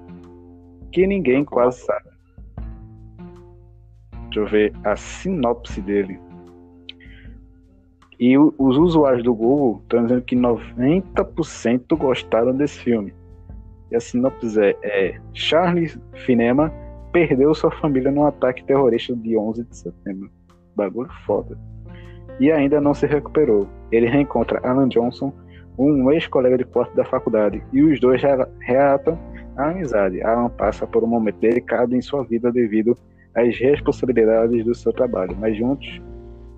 que 0.92 1.08
ninguém 1.08 1.46
quase 1.46 1.80
sabe. 1.80 2.10
Deixa 4.26 4.40
eu 4.42 4.48
ver 4.48 4.74
a 4.84 4.98
sinopse 4.98 5.80
dele. 5.80 6.20
E 8.20 8.38
os 8.38 8.78
usuários 8.78 9.24
do 9.24 9.34
Google 9.34 9.80
estão 9.84 10.04
dizendo 10.04 10.22
que 10.24 10.36
90% 10.36 11.98
gostaram 11.98 12.54
desse 12.54 12.80
filme. 12.80 13.14
E 13.90 13.96
a 13.96 14.00
sinopse 14.00 14.60
é, 14.60 14.76
é 14.84 15.20
Charles 15.34 15.98
Finema 16.26 16.72
perdeu 17.14 17.56
sua 17.56 17.72
família 17.72 18.12
num 18.12 18.26
ataque 18.26 18.64
terrorista 18.66 19.16
de 19.16 19.38
11 19.38 19.64
de 19.64 19.78
setembro. 19.78 20.30
Bagulho 20.76 21.10
foda. 21.26 21.58
E 22.42 22.52
ainda 22.52 22.82
não 22.82 22.94
se 22.94 23.08
recuperou. 23.08 23.68
Ele 23.90 24.08
reencontra 24.08 24.60
Alan 24.64 24.90
Johnson, 24.90 25.34
um 25.78 26.12
ex-colega 26.12 26.58
de 26.58 26.66
quarto 26.66 26.94
da 26.96 27.06
faculdade, 27.06 27.64
e 27.72 27.82
os 27.82 28.02
dois 28.02 28.22
relatam 28.60 29.18
a 29.56 29.70
amizade. 29.70 30.22
Alan 30.22 30.50
passa 30.50 30.86
por 30.86 31.04
um 31.06 31.08
momento 31.08 31.40
delicado 31.40 31.96
em 31.96 32.02
sua 32.02 32.24
vida 32.24 32.52
devido 32.52 32.98
às 33.34 33.58
responsabilidades 33.58 34.66
do 34.66 34.76
seu 34.76 34.92
trabalho, 34.92 35.36
mas 35.40 35.58
juntos 35.58 36.02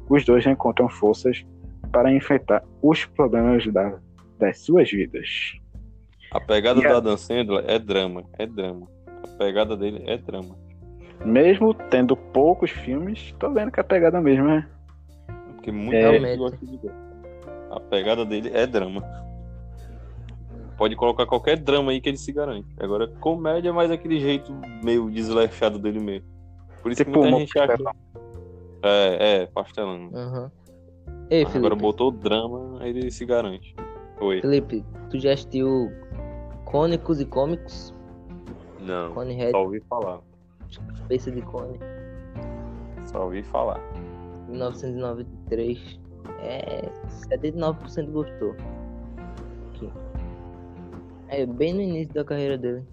os 0.10 0.25
dois 0.25 0.46
encontram 0.46 0.89
forças 0.89 1.46
para 1.91 2.12
enfrentar 2.13 2.63
os 2.81 3.05
problemas 3.05 3.65
da- 3.67 4.00
das 4.39 4.60
suas 4.60 4.89
vidas. 4.89 5.53
A 6.31 6.39
pegada 6.39 6.79
E 6.81 6.86
a- 6.86 6.89
do 6.91 6.98
Adam 6.98 7.17
Sandler 7.17 7.63
é 7.67 7.77
drama. 7.77 8.24
É 8.39 8.45
drama. 8.45 8.88
A 9.07 9.27
pegada 9.38 9.75
dele 9.75 10.03
é 10.07 10.17
drama. 10.17 10.55
Mesmo 11.25 11.74
tendo 11.74 12.15
poucos 12.15 12.71
filmes, 12.71 13.33
tô 13.38 13.51
vendo 13.51 13.71
que 13.71 13.79
a 13.79 13.83
pegada 13.83 14.19
mesmo 14.21 14.50
é. 14.50 14.65
Porque 15.55 15.71
muita 15.71 15.98
É. 15.98 16.19
gente 16.19 16.38
gosta 16.38 16.65
de. 16.65 16.79
A 17.69 17.79
pegada 17.79 18.25
dele 18.25 18.50
é 18.53 18.65
drama. 18.65 19.03
Pode 20.77 20.95
colocar 20.95 21.27
qualquer 21.27 21.57
drama 21.57 21.91
aí 21.91 22.01
que 22.01 22.10
ele 22.10 22.17
se 22.17 22.31
garante. 22.31 22.67
Agora, 22.79 23.07
comédia 23.07 23.69
é 23.69 23.71
mais 23.71 23.91
aquele 23.91 24.19
jeito 24.19 24.51
meio 24.83 25.12
desleixado 25.12 25.77
dele 25.77 26.00
mesmo. 26.00 26.27
Por 26.81 26.91
isso 26.91 27.03
Tipo, 27.05 27.21
que 27.21 27.29
muita 27.29 27.38
gente 27.39 27.60
acha. 27.60 27.77
É, 28.83 29.41
é, 29.43 29.45
pastelão. 29.45 30.10
Aham. 30.15 30.51
Ei, 31.31 31.45
Mas 31.45 31.55
Agora 31.55 31.75
Felipe. 31.75 31.81
botou 31.81 32.11
drama, 32.11 32.77
aí 32.81 32.89
ele 32.89 33.09
se 33.09 33.25
garante. 33.25 33.73
Oi. 34.19 34.41
Felipe, 34.41 34.83
tu 35.09 35.17
já 35.17 35.31
assistiu 35.31 35.89
Cônicos 36.65 37.21
e 37.21 37.25
Cômicos? 37.25 37.93
Não, 38.81 39.13
só 39.51 39.63
ouvi 39.63 39.79
falar. 39.89 40.19
Space 40.97 41.31
de 41.31 41.41
Cone, 41.41 41.79
Só 43.05 43.23
ouvi 43.23 43.43
falar. 43.43 43.79
1993. 44.50 46.00
É, 46.41 46.89
79% 47.29 48.11
gostou. 48.11 48.55
Aqui. 49.69 49.89
É, 51.29 51.45
bem 51.45 51.73
no 51.73 51.81
início 51.81 52.13
da 52.13 52.25
carreira 52.25 52.57
dele. 52.57 52.83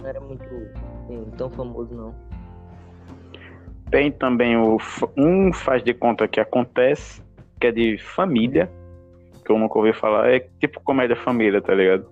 Não 0.00 0.06
era 0.06 0.20
muito 0.20 0.44
assim, 0.44 1.24
tão 1.38 1.48
famoso, 1.50 1.94
não. 1.94 2.14
Tem 3.94 4.10
também 4.10 4.56
o 4.56 4.76
um 5.16 5.52
faz 5.52 5.80
de 5.80 5.94
conta 5.94 6.26
que 6.26 6.40
acontece, 6.40 7.22
que 7.60 7.68
é 7.68 7.70
de 7.70 7.96
família, 7.96 8.68
que 9.44 9.52
eu 9.52 9.56
nunca 9.56 9.78
ouvi 9.78 9.92
falar, 9.92 10.34
é 10.34 10.40
tipo 10.58 10.80
comédia 10.80 11.14
família, 11.14 11.62
tá 11.62 11.72
ligado? 11.72 12.04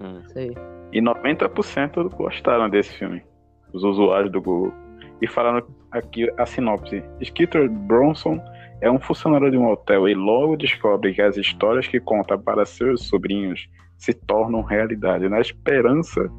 Hum. 0.00 0.20
Isso 0.24 0.38
aí. 0.38 0.54
E 0.92 1.02
90% 1.02 2.14
gostaram 2.14 2.70
desse 2.70 2.96
filme, 2.96 3.24
os 3.72 3.82
usuários 3.82 4.30
do 4.30 4.40
Google. 4.40 4.72
E 5.20 5.26
falaram 5.26 5.66
aqui 5.90 6.30
a 6.38 6.46
sinopse. 6.46 7.02
Skeeter 7.20 7.68
Bronson 7.68 8.40
é 8.80 8.88
um 8.88 9.00
funcionário 9.00 9.50
de 9.50 9.56
um 9.56 9.68
hotel 9.68 10.08
e 10.08 10.14
logo 10.14 10.56
descobre 10.56 11.12
que 11.12 11.22
as 11.22 11.36
histórias 11.36 11.88
que 11.88 11.98
conta 11.98 12.38
para 12.38 12.64
seus 12.64 13.08
sobrinhos 13.08 13.68
se 13.98 14.14
tornam 14.14 14.62
realidade. 14.62 15.28
Na 15.28 15.40
esperança 15.40 16.30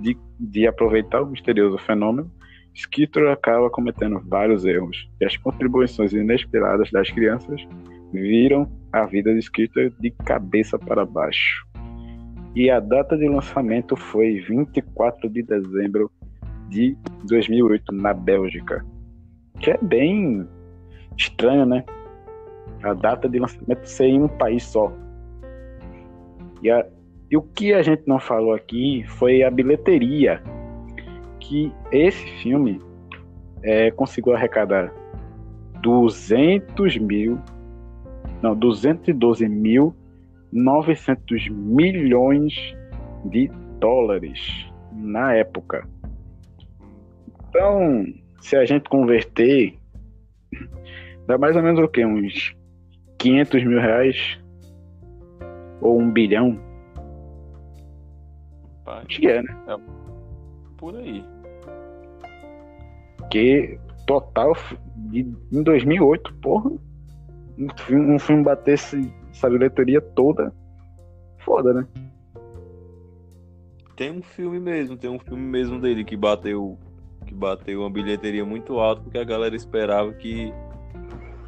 de, 0.00 0.18
de 0.40 0.66
aproveitar 0.66 1.22
o 1.22 1.26
misterioso 1.26 1.78
fenômeno, 1.78 2.28
Skeeter 2.74 3.30
acaba 3.30 3.68
cometendo 3.70 4.20
vários 4.20 4.64
erros 4.64 5.08
e 5.20 5.24
as 5.24 5.36
contribuições 5.36 6.12
inesperadas 6.12 6.90
das 6.90 7.10
crianças 7.10 7.66
viram 8.12 8.70
a 8.92 9.04
vida 9.06 9.32
de 9.34 9.42
Skeeter 9.42 9.92
de 9.98 10.10
cabeça 10.10 10.78
para 10.78 11.04
baixo. 11.04 11.66
E 12.54 12.70
a 12.70 12.80
data 12.80 13.16
de 13.16 13.26
lançamento 13.28 13.96
foi 13.96 14.40
24 14.40 15.28
de 15.30 15.42
dezembro 15.42 16.10
de 16.68 16.96
2008 17.24 17.92
na 17.94 18.12
Bélgica. 18.12 18.84
Que 19.58 19.70
é 19.70 19.78
bem 19.80 20.46
estranho, 21.16 21.64
né? 21.64 21.84
A 22.82 22.92
data 22.92 23.28
de 23.28 23.38
lançamento 23.38 23.86
ser 23.86 24.06
em 24.06 24.22
um 24.22 24.28
país 24.28 24.64
só. 24.64 24.92
E, 26.62 26.70
a, 26.70 26.86
e 27.30 27.36
o 27.36 27.42
que 27.42 27.72
a 27.72 27.82
gente 27.82 28.02
não 28.06 28.18
falou 28.18 28.52
aqui 28.52 29.04
foi 29.06 29.42
a 29.42 29.50
bilheteria. 29.50 30.42
Que 31.52 31.70
esse 31.92 32.26
filme 32.38 32.80
é, 33.62 33.90
conseguiu 33.90 34.34
arrecadar 34.34 34.90
200 35.82 36.96
mil, 36.96 37.38
não, 38.40 38.56
212 38.56 39.46
mil 39.50 39.94
900 40.50 41.50
milhões 41.50 42.54
de 43.26 43.50
dólares 43.78 44.66
na 44.94 45.34
época. 45.34 45.86
Então, 47.50 48.06
se 48.40 48.56
a 48.56 48.64
gente 48.64 48.88
converter, 48.88 49.78
dá 51.28 51.36
mais 51.36 51.54
ou 51.54 51.62
menos 51.62 51.84
o 51.84 51.88
quê? 51.88 52.02
Uns 52.06 52.56
500 53.18 53.62
mil 53.64 53.78
reais? 53.78 54.40
Ou 55.82 56.00
um 56.00 56.10
bilhão? 56.10 56.58
Pai, 58.86 59.04
Acho 59.06 59.20
que 59.20 59.28
é, 59.28 59.42
né? 59.42 59.54
é 59.68 59.76
por 60.78 60.96
aí. 60.96 61.31
Que 63.32 63.78
total 64.06 64.54
de, 64.94 65.20
em 65.50 65.62
2008, 65.62 66.34
porra, 66.34 66.70
um 67.58 67.66
filme, 67.78 68.14
um 68.14 68.18
filme 68.18 68.44
batesse 68.44 69.10
essa 69.30 69.48
bilheteria 69.48 70.02
toda, 70.02 70.52
foda, 71.38 71.72
né? 71.72 71.86
Tem 73.96 74.10
um 74.10 74.20
filme 74.20 74.60
mesmo, 74.60 74.98
tem 74.98 75.08
um 75.08 75.18
filme 75.18 75.42
mesmo 75.42 75.80
dele 75.80 76.04
que 76.04 76.14
bateu 76.14 76.78
que 77.26 77.32
bateu 77.32 77.80
uma 77.80 77.88
bilheteria 77.88 78.44
muito 78.44 78.78
alta 78.78 79.00
porque 79.00 79.16
a 79.16 79.24
galera 79.24 79.56
esperava 79.56 80.12
que 80.12 80.52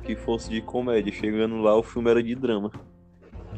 que 0.04 0.16
fosse 0.16 0.48
de 0.48 0.62
comédia. 0.62 1.12
Chegando 1.12 1.58
lá, 1.58 1.76
o 1.76 1.82
filme 1.82 2.10
era 2.10 2.22
de 2.22 2.34
drama. 2.34 2.72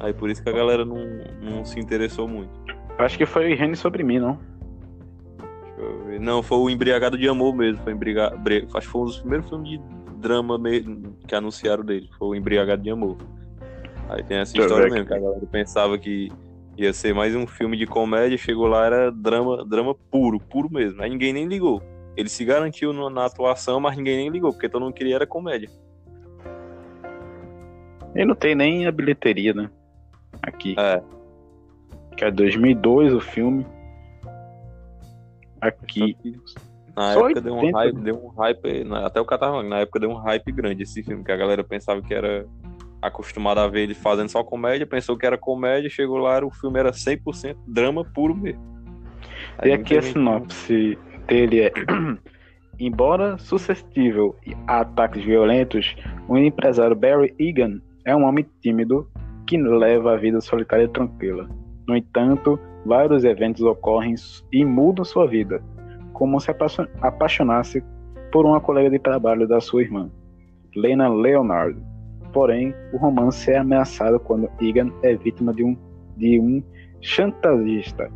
Aí 0.00 0.12
por 0.12 0.30
isso 0.30 0.42
que 0.42 0.48
a 0.48 0.52
galera 0.52 0.84
não, 0.84 0.98
não 1.40 1.64
se 1.64 1.78
interessou 1.78 2.26
muito. 2.26 2.50
Acho 2.98 3.16
que 3.16 3.24
foi 3.24 3.54
Rene 3.54 3.76
sobre 3.76 4.02
mim, 4.02 4.18
não. 4.18 4.55
Não, 6.18 6.42
foi 6.42 6.58
o 6.58 6.70
Embriagado 6.70 7.16
de 7.16 7.28
Amor 7.28 7.54
mesmo. 7.54 7.82
Foi 7.82 7.92
embriga... 7.92 8.32
Acho 8.74 8.86
que 8.86 8.92
foi 8.92 9.02
um 9.02 9.04
dos 9.04 9.18
primeiros 9.18 9.48
filmes 9.48 9.70
de 9.70 9.80
drama 10.18 10.58
mesmo 10.58 11.16
que 11.26 11.34
anunciaram 11.34 11.84
dele. 11.84 12.08
Foi 12.18 12.28
o 12.28 12.34
Embriagado 12.34 12.82
de 12.82 12.90
Amor. 12.90 13.16
Aí 14.08 14.22
tem 14.22 14.38
essa 14.38 14.52
Deixa 14.52 14.66
história 14.66 14.90
mesmo, 14.90 15.06
que 15.06 15.14
a 15.14 15.18
galera 15.18 15.46
pensava 15.46 15.98
que 15.98 16.30
ia 16.76 16.92
ser 16.92 17.14
mais 17.14 17.34
um 17.34 17.46
filme 17.46 17.76
de 17.76 17.86
comédia, 17.86 18.36
chegou 18.36 18.66
lá, 18.66 18.86
era 18.86 19.10
drama, 19.10 19.64
drama 19.64 19.94
puro, 19.94 20.38
puro 20.38 20.70
mesmo. 20.70 21.02
Aí 21.02 21.10
ninguém 21.10 21.32
nem 21.32 21.46
ligou. 21.46 21.82
Ele 22.16 22.28
se 22.28 22.44
garantiu 22.44 22.92
na 23.10 23.26
atuação, 23.26 23.80
mas 23.80 23.96
ninguém 23.96 24.16
nem 24.16 24.28
ligou, 24.28 24.52
porque 24.52 24.68
todo 24.68 24.82
mundo 24.82 24.94
queria 24.94 25.16
era 25.16 25.26
comédia. 25.26 25.68
E 28.14 28.24
não 28.24 28.34
tem 28.34 28.54
nem 28.54 28.86
a 28.86 28.92
bilheteria, 28.92 29.52
né? 29.52 29.70
Aqui. 30.42 30.74
É. 30.78 31.02
Que 32.16 32.24
é 32.24 32.30
2002 32.30 33.12
o 33.12 33.20
filme. 33.20 33.66
Aqui. 35.60 36.16
Na 36.96 37.12
Só 37.12 37.26
época 37.26 37.40
deu 37.42 37.54
um 37.54 37.58
80, 37.58 37.78
hype, 37.78 37.94
né? 37.94 38.02
deu 38.04 38.24
um 38.24 38.28
hype, 38.28 38.84
na- 38.84 39.06
até 39.06 39.20
o 39.20 39.24
falando, 39.24 39.68
na 39.68 39.80
época 39.80 40.00
deu 40.00 40.10
um 40.10 40.16
hype 40.16 40.50
grande 40.52 40.82
esse 40.82 41.02
filme, 41.02 41.22
que 41.22 41.30
a 41.32 41.36
galera 41.36 41.62
pensava 41.62 42.00
que 42.00 42.14
era 42.14 42.46
acostumada 43.02 43.62
a 43.62 43.68
ver 43.68 43.82
ele 43.82 43.94
fazendo 43.94 44.30
só 44.30 44.42
comédia, 44.42 44.86
pensou 44.86 45.16
que 45.16 45.26
era 45.26 45.36
comédia, 45.36 45.90
chegou 45.90 46.16
lá, 46.16 46.42
o 46.44 46.50
filme 46.50 46.78
era 46.78 46.92
100% 46.92 47.56
drama 47.68 48.02
puro 48.02 48.34
mesmo. 48.34 48.62
Aí 49.58 49.70
E 49.70 49.72
aqui 49.74 49.96
a 49.98 50.02
sinopse 50.02 50.98
dele 51.26 51.60
é. 51.62 51.72
Embora 52.80 53.38
suscetível 53.38 54.36
a 54.66 54.80
ataques 54.80 55.24
violentos, 55.24 55.96
o 56.28 56.36
empresário 56.36 56.94
Barry 56.94 57.34
Egan 57.38 57.80
é 58.04 58.14
um 58.14 58.24
homem 58.24 58.44
tímido 58.60 59.08
que 59.46 59.56
leva 59.56 60.12
a 60.12 60.16
vida 60.16 60.40
solitária 60.40 60.84
e 60.84 60.88
tranquila. 60.88 61.48
No 61.88 61.96
entanto, 61.96 62.58
vários 62.86 63.24
eventos 63.24 63.62
ocorrem 63.62 64.14
e 64.52 64.64
mudam 64.64 65.04
sua 65.04 65.26
vida, 65.26 65.62
como 66.12 66.40
se 66.40 66.50
apaixon- 66.50 66.88
apaixonasse 67.00 67.84
por 68.32 68.46
uma 68.46 68.60
colega 68.60 68.90
de 68.90 68.98
trabalho 68.98 69.46
da 69.46 69.60
sua 69.60 69.82
irmã, 69.82 70.10
Lena 70.74 71.08
Leonard. 71.08 71.78
Porém, 72.32 72.74
o 72.92 72.96
romance 72.96 73.50
é 73.50 73.58
ameaçado 73.58 74.20
quando 74.20 74.48
Egan 74.60 74.90
é 75.02 75.14
vítima 75.14 75.52
de 75.52 75.64
um, 75.64 75.76
de 76.16 76.38
um 76.38 76.62
chantagista 77.00 78.10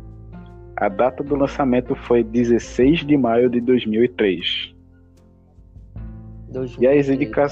a 0.81 0.89
data 0.89 1.23
do 1.23 1.35
lançamento 1.35 1.93
foi 1.93 2.23
16 2.23 3.05
de 3.05 3.15
maio 3.15 3.51
de 3.51 3.61
2003. 3.61 4.73
E, 6.79 6.87
as 6.87 7.07
indica... 7.07 7.45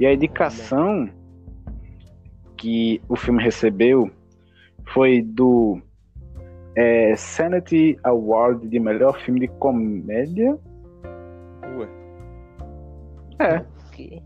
e 0.00 0.04
a 0.04 0.12
indicação 0.12 1.08
que 2.56 3.00
o 3.08 3.14
filme 3.14 3.40
recebeu 3.40 4.10
foi 4.92 5.22
do 5.22 5.80
é, 6.76 7.14
Sanity 7.16 7.98
Award 8.04 8.68
de 8.68 8.78
melhor 8.78 9.18
filme 9.20 9.40
de 9.40 9.48
comédia. 9.48 10.58
Ué, 11.76 11.88
É, 13.38 13.64
Que... 13.92 14.22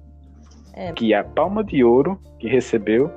É, 0.75 0.92
que 0.92 1.12
a 1.12 1.25
Palma 1.25 1.64
de 1.64 1.83
Ouro 1.83 2.18
que 2.38 2.49
recebeu 2.49 3.11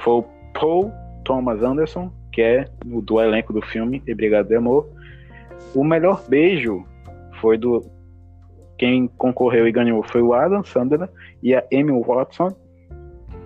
foi 0.00 0.14
o 0.14 0.24
Paul 0.58 0.90
Thomas 1.24 1.62
Anderson, 1.62 2.10
que 2.32 2.40
é 2.40 2.64
do 2.84 3.20
elenco 3.20 3.52
do 3.52 3.60
filme 3.62 4.02
E 4.06 4.14
Brigado 4.14 4.48
de 4.48 4.56
Amor. 4.56 4.88
O 5.74 5.84
melhor 5.84 6.22
beijo 6.28 6.84
foi 7.40 7.58
do 7.58 7.84
quem 8.78 9.06
concorreu 9.06 9.66
e 9.66 9.72
ganhou 9.72 10.02
foi 10.02 10.22
o 10.22 10.34
Adam 10.34 10.62
Sandler 10.62 11.08
e 11.42 11.54
a 11.54 11.64
Amy 11.72 11.92
Watson. 12.02 12.48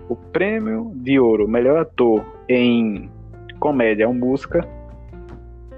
O 0.09 0.15
prêmio 0.15 0.91
de 0.95 1.19
ouro, 1.19 1.47
melhor 1.47 1.81
ator 1.81 2.25
em 2.49 3.09
comédia 3.61 4.07
ou 4.07 4.13
música, 4.13 4.67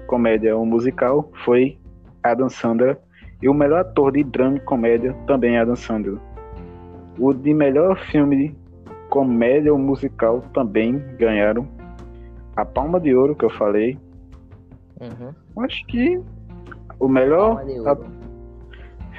comédia 0.06 0.56
ou 0.56 0.64
musical, 0.64 1.30
foi 1.44 1.78
Adam 2.22 2.48
Sandler. 2.48 2.98
E 3.42 3.48
o 3.48 3.52
melhor 3.52 3.80
ator 3.80 4.10
de 4.12 4.24
drama 4.24 4.56
e 4.56 4.60
comédia 4.60 5.12
também 5.26 5.56
é 5.56 5.60
Adam 5.60 5.76
Sandler. 5.76 6.18
O 7.18 7.32
de 7.34 7.52
melhor 7.52 7.96
filme 8.10 8.48
de 8.48 8.56
comédia 9.10 9.70
ou 9.70 9.78
musical 9.78 10.40
também 10.54 10.98
ganharam 11.18 11.68
a 12.56 12.64
Palma 12.64 12.98
de 12.98 13.14
Ouro, 13.14 13.36
que 13.36 13.44
eu 13.44 13.50
falei. 13.50 13.98
uhum. 15.00 15.62
Acho 15.62 15.86
que 15.86 16.20
o 16.98 17.06
melhor. 17.06 17.56
Palma 17.56 17.64
de 17.64 17.80
ouro. 17.80 18.06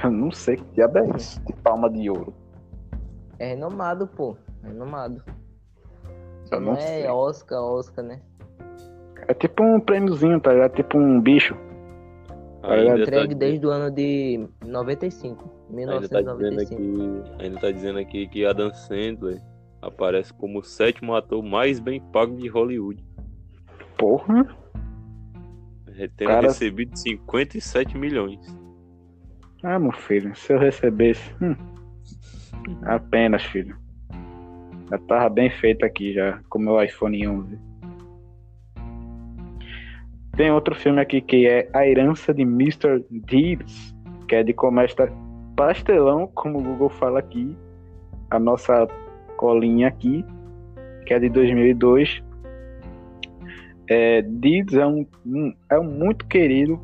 Eu 0.04 0.12
não 0.12 0.32
sei 0.32 0.58
que 0.58 0.66
diabo 0.74 0.98
é 0.98 1.08
isso, 1.16 1.40
de 1.46 1.54
Palma 1.54 1.90
de 1.90 2.10
Ouro. 2.10 2.34
É 3.38 3.50
renomado, 3.50 4.08
pô. 4.08 4.36
Renomado. 4.64 5.24
Eu 6.52 6.60
não 6.60 6.74
é 6.74 6.82
sei. 6.82 7.08
Oscar, 7.08 7.62
Oscar, 7.62 8.04
né? 8.04 8.20
É 9.28 9.34
tipo 9.34 9.64
um 9.64 9.80
prêmiozinho, 9.80 10.40
tá 10.40 10.54
ligado? 10.54 10.76
Tipo 10.76 10.98
um 10.98 11.20
bicho. 11.20 11.56
ainda 12.64 12.96
tá, 12.96 13.02
Entregue 13.02 13.36
desde 13.36 13.66
o 13.66 13.70
ano 13.70 13.90
de 13.94 14.48
95. 14.66 15.52
ainda 15.70 16.08
tá 16.08 16.22
dizendo 16.22 16.38
1995. 16.38 16.82
aqui, 17.34 17.44
ainda 17.44 17.60
tá 17.60 17.72
dizendo 17.72 18.00
aqui 18.00 18.28
que 18.28 18.46
Adam 18.46 18.74
Sandler 18.74 19.42
aparece 19.82 20.34
como 20.34 20.60
o 20.60 20.64
sétimo 20.64 21.14
ator 21.16 21.44
mais 21.44 21.80
bem 21.80 22.02
pago 22.12 22.36
de 22.36 22.48
Hollywood, 22.48 23.04
Porra. 23.98 24.46
tendo 26.18 26.28
Cara- 26.28 26.48
recebido 26.48 26.98
57 26.98 27.98
milhões. 27.98 28.40
Ah, 29.64 29.80
meu 29.80 29.92
filho, 29.94 30.36
se 30.36 30.54
eu 30.54 30.60
recebesse. 30.60 31.34
hum, 31.42 31.56
apenas, 32.84 33.44
filho. 33.44 33.76
Já 34.90 34.98
tava 35.00 35.30
bem 35.30 35.50
feito 35.50 35.84
aqui 35.86 36.14
já, 36.14 36.40
com 36.50 36.60
meu 36.60 36.82
iPhone 36.84 37.28
11. 37.28 37.58
Tem 40.36 40.52
outro 40.52 40.76
filme 40.76 41.00
aqui 41.00 41.22
que 41.22 41.48
é 41.48 41.70
A 41.74 41.88
Herança 41.88 42.34
de 42.34 42.42
Mr. 42.42 43.04
Deeds, 43.10 43.96
que 44.28 44.36
é 44.36 44.44
de 44.44 44.54
comédia 44.54 45.12
pastelão, 45.56 46.30
como 46.34 46.60
o 46.60 46.62
Google 46.62 46.90
fala 46.90 47.20
aqui. 47.20 47.56
A 48.30 48.38
nossa 48.40 48.88
colinha 49.38 49.88
aqui, 49.88 50.26
que 51.06 51.14
é 51.14 51.20
de 51.20 51.30
2002. 51.30 52.22
É, 53.90 54.22
Deeds 54.24 54.74
é 54.74 54.86
um, 54.86 55.06
um- 55.26 55.54
é 55.70 55.80
um 55.80 55.84
muito 55.84 56.26
querido, 56.28 56.82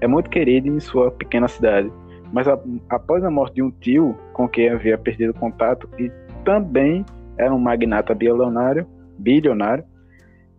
é 0.00 0.06
muito 0.06 0.28
querido 0.30 0.68
em 0.68 0.78
sua 0.78 1.10
pequena 1.10 1.48
cidade 1.48 1.90
mas 2.34 2.48
a, 2.48 2.58
após 2.90 3.22
a 3.22 3.30
morte 3.30 3.54
de 3.54 3.62
um 3.62 3.70
tio 3.70 4.18
com 4.32 4.48
quem 4.48 4.68
havia 4.68 4.98
perdido 4.98 5.32
contato 5.32 5.88
e 5.96 6.10
também 6.44 7.06
era 7.38 7.54
um 7.54 7.58
magnata 7.60 8.12
bilionário, 8.12 8.84
bilionário 9.16 9.84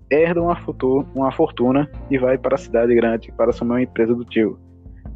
herda 0.09 0.41
uma, 0.41 0.55
futuro, 0.55 1.07
uma 1.15 1.31
fortuna 1.31 1.89
e 2.09 2.17
vai 2.17 2.37
para 2.37 2.55
a 2.55 2.57
cidade 2.57 2.93
grande 2.93 3.31
para 3.31 3.49
assumir 3.49 3.71
uma 3.71 3.81
empresa 3.81 4.13
do 4.13 4.25
tio. 4.25 4.59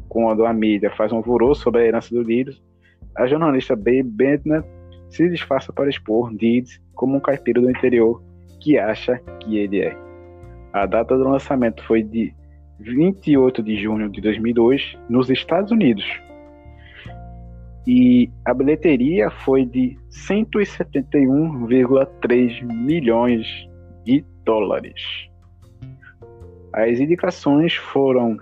Quando 0.08 0.44
a 0.44 0.52
mídia 0.52 0.90
faz 0.90 1.12
um 1.12 1.16
alvoroço 1.16 1.62
sobre 1.62 1.82
a 1.82 1.86
herança 1.86 2.14
do 2.14 2.22
Leeds, 2.22 2.60
a 3.16 3.26
jornalista 3.26 3.76
Babe 3.76 4.02
Bentner 4.02 4.64
se 5.08 5.28
disfarça 5.28 5.72
para 5.72 5.88
expor 5.88 6.34
Deeds 6.34 6.80
como 6.94 7.16
um 7.16 7.20
caipira 7.20 7.60
do 7.60 7.70
interior 7.70 8.22
que 8.60 8.78
acha 8.78 9.18
que 9.40 9.58
ele 9.58 9.80
é. 9.80 9.96
A 10.72 10.86
data 10.86 11.16
do 11.16 11.24
lançamento 11.24 11.82
foi 11.84 12.02
de 12.02 12.34
28 12.78 13.62
de 13.62 13.76
junho 13.76 14.08
de 14.08 14.20
2002 14.20 14.98
nos 15.08 15.30
Estados 15.30 15.72
Unidos. 15.72 16.04
E 17.86 18.30
a 18.44 18.52
bilheteria 18.54 19.30
foi 19.30 19.64
de 19.64 19.96
171,3 20.10 22.62
milhões 22.62 23.69
de 24.04 24.24
dólares. 24.44 25.28
As 26.72 26.98
indicações 26.98 27.74
foram 27.74 28.36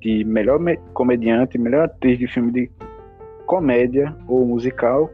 de 0.00 0.24
melhor 0.24 0.60
comediante, 0.92 1.58
melhor 1.58 1.84
atriz 1.84 2.18
de 2.18 2.26
filme 2.26 2.52
de 2.52 2.70
comédia 3.46 4.14
ou 4.28 4.44
musical, 4.46 5.10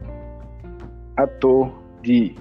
ator 1.15 1.71
de 2.01 2.35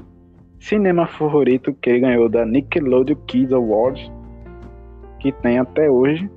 cinema 0.59 1.07
favorito 1.07 1.75
que 1.75 1.91
ele 1.91 2.01
ganhou 2.01 2.29
da 2.29 2.45
Nickelodeon 2.47 3.17
Kids 3.27 3.53
Awards, 3.53 4.11
que 5.21 5.33
tem 5.33 5.59
até 5.59 5.91
hoje. 5.91 6.31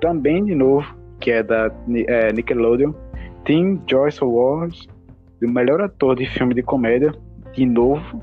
Também, 0.00 0.44
de 0.44 0.54
novo, 0.54 0.86
que 1.20 1.30
é 1.30 1.42
da 1.42 1.70
é, 2.08 2.32
Nickelodeon, 2.32 2.92
Tim 3.44 3.80
Joyce 3.88 4.22
Awards, 4.22 4.88
o 5.42 5.48
melhor 5.48 5.80
ator 5.80 6.16
de 6.16 6.26
filme 6.26 6.54
de 6.54 6.62
comédia, 6.62 7.12
de 7.52 7.66
novo. 7.66 8.22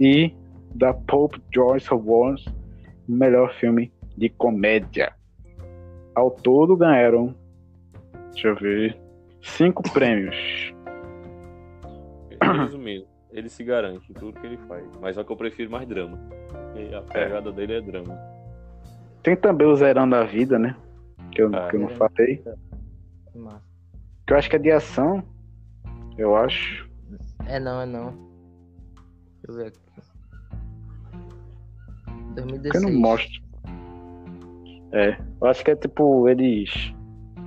E 0.00 0.34
da 0.74 0.94
Pope 0.94 1.42
Joyce 1.54 1.92
Awards, 1.92 2.44
melhor 3.06 3.52
filme 3.54 3.92
de 4.16 4.28
comédia. 4.30 5.12
Ao 6.14 6.30
todo 6.30 6.76
ganharam, 6.76 7.34
deixa 8.32 8.48
eu 8.48 8.56
ver, 8.56 9.00
cinco 9.42 9.82
prêmios. 9.92 10.36
Resumindo, 12.42 13.06
ele 13.30 13.48
se 13.48 13.62
garante 13.62 14.10
em 14.10 14.14
tudo 14.14 14.40
que 14.40 14.46
ele 14.46 14.56
faz. 14.68 14.84
Mas 15.00 15.14
só 15.14 15.22
que 15.24 15.30
eu 15.30 15.36
prefiro 15.36 15.70
mais 15.70 15.86
drama. 15.86 16.18
E 16.74 16.94
a 16.94 17.02
pegada 17.02 17.50
é. 17.50 17.52
dele 17.52 17.74
é 17.74 17.80
drama. 17.80 18.18
Tem 19.22 19.36
também 19.36 19.66
o 19.66 19.76
Zerão 19.76 20.08
da 20.08 20.24
Vida, 20.24 20.58
né? 20.58 20.74
Que 21.32 21.42
eu, 21.42 21.54
ah, 21.54 21.68
que 21.68 21.76
eu 21.76 21.80
não 21.80 21.90
é. 21.90 21.94
falei. 21.94 22.42
Que 24.26 24.32
eu 24.32 24.36
acho 24.36 24.48
que 24.48 24.56
é 24.56 24.58
de 24.58 24.70
ação. 24.70 25.22
Eu 26.16 26.34
acho. 26.36 26.88
É 27.46 27.60
não, 27.60 27.82
é 27.82 27.86
não. 27.86 28.12
Deixa 29.42 29.48
eu 29.48 29.54
ver 29.54 29.66
aqui. 29.68 29.89
2016. 32.46 32.72
Que 32.72 32.76
eu 32.76 32.92
não 32.92 33.00
mostro. 33.00 33.42
É, 34.92 35.16
eu 35.40 35.46
acho 35.48 35.64
que 35.64 35.70
é 35.70 35.76
tipo 35.76 36.28
eles. 36.28 36.92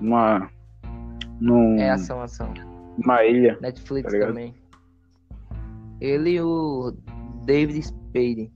Uma. 0.01 0.49
Num, 1.39 1.77
é 1.77 1.89
ação, 1.89 2.21
ação. 2.21 2.53
Uma 2.97 3.23
ilha. 3.23 3.57
Netflix 3.61 4.11
tá 4.11 4.19
também. 4.19 4.53
Ele 5.99 6.31
e 6.31 6.41
o 6.41 6.93
David 7.45 7.81
Spade. 7.81 8.51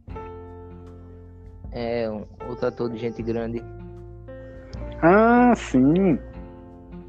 É 1.72 2.10
um 2.10 2.26
outro 2.50 2.68
ator 2.68 2.90
de 2.90 2.98
gente 2.98 3.22
grande. 3.22 3.62
Ah, 5.02 5.54
sim. 5.56 6.18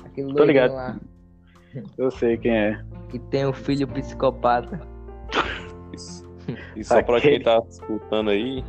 Aquele 0.05 0.35
Tô 0.35 0.45
ligado. 0.45 0.75
Lá. 0.75 0.99
Eu 1.97 2.11
sei 2.11 2.37
quem 2.37 2.57
é. 2.57 2.85
Que 3.09 3.19
tem 3.19 3.47
um 3.47 3.53
filho 3.53 3.87
psicopata. 3.89 4.81
E 6.75 6.83
só 6.83 7.03
pra 7.03 7.21
quem 7.21 7.43
tá 7.43 7.63
escutando 7.69 8.31
aí, 8.31 8.65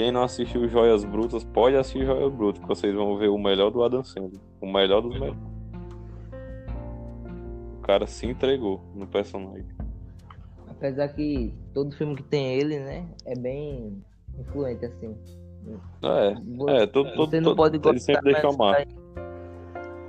quem 0.00 0.10
não 0.10 0.22
assistiu 0.22 0.66
Joias 0.66 1.04
Brutas, 1.04 1.44
pode 1.44 1.76
assistir 1.76 2.06
Joias 2.06 2.32
Brutas, 2.32 2.62
que 2.62 2.66
vocês 2.66 2.94
vão 2.94 3.18
ver 3.18 3.28
o 3.28 3.36
melhor 3.36 3.70
do 3.70 3.84
Adam 3.84 4.02
Sandler. 4.02 4.40
O 4.58 4.66
melhor 4.66 5.02
dos 5.02 5.12
melhores. 5.12 5.38
O 7.76 7.82
cara 7.82 8.06
se 8.06 8.26
entregou 8.26 8.80
no 8.94 9.06
personagem. 9.06 9.68
Apesar 10.66 11.08
que 11.08 11.52
todo 11.74 11.94
filme 11.94 12.16
que 12.16 12.22
tem 12.22 12.54
ele, 12.54 12.78
né, 12.78 13.06
é 13.26 13.38
bem 13.38 14.02
influente, 14.38 14.86
assim. 14.86 15.14
É, 16.02 16.82
é, 16.82 16.86
todo, 16.86 17.10
Você 17.10 17.36
todo, 17.36 17.40
não 17.42 17.54
pode 17.54 17.76
gostar, 17.76 17.90
ele 17.90 18.00
sempre 18.00 18.32
deixa 18.32 18.48
uma 18.48 18.56
marca. 18.56 18.88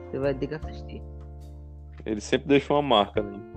Você 0.10 0.20
vai 0.20 0.34
ter 0.34 0.48
que 0.48 0.56
assistir. 0.56 1.02
Ele 2.06 2.22
sempre 2.22 2.48
deixa 2.48 2.74
uma 2.74 2.82
marca, 2.82 3.22
né? 3.22 3.51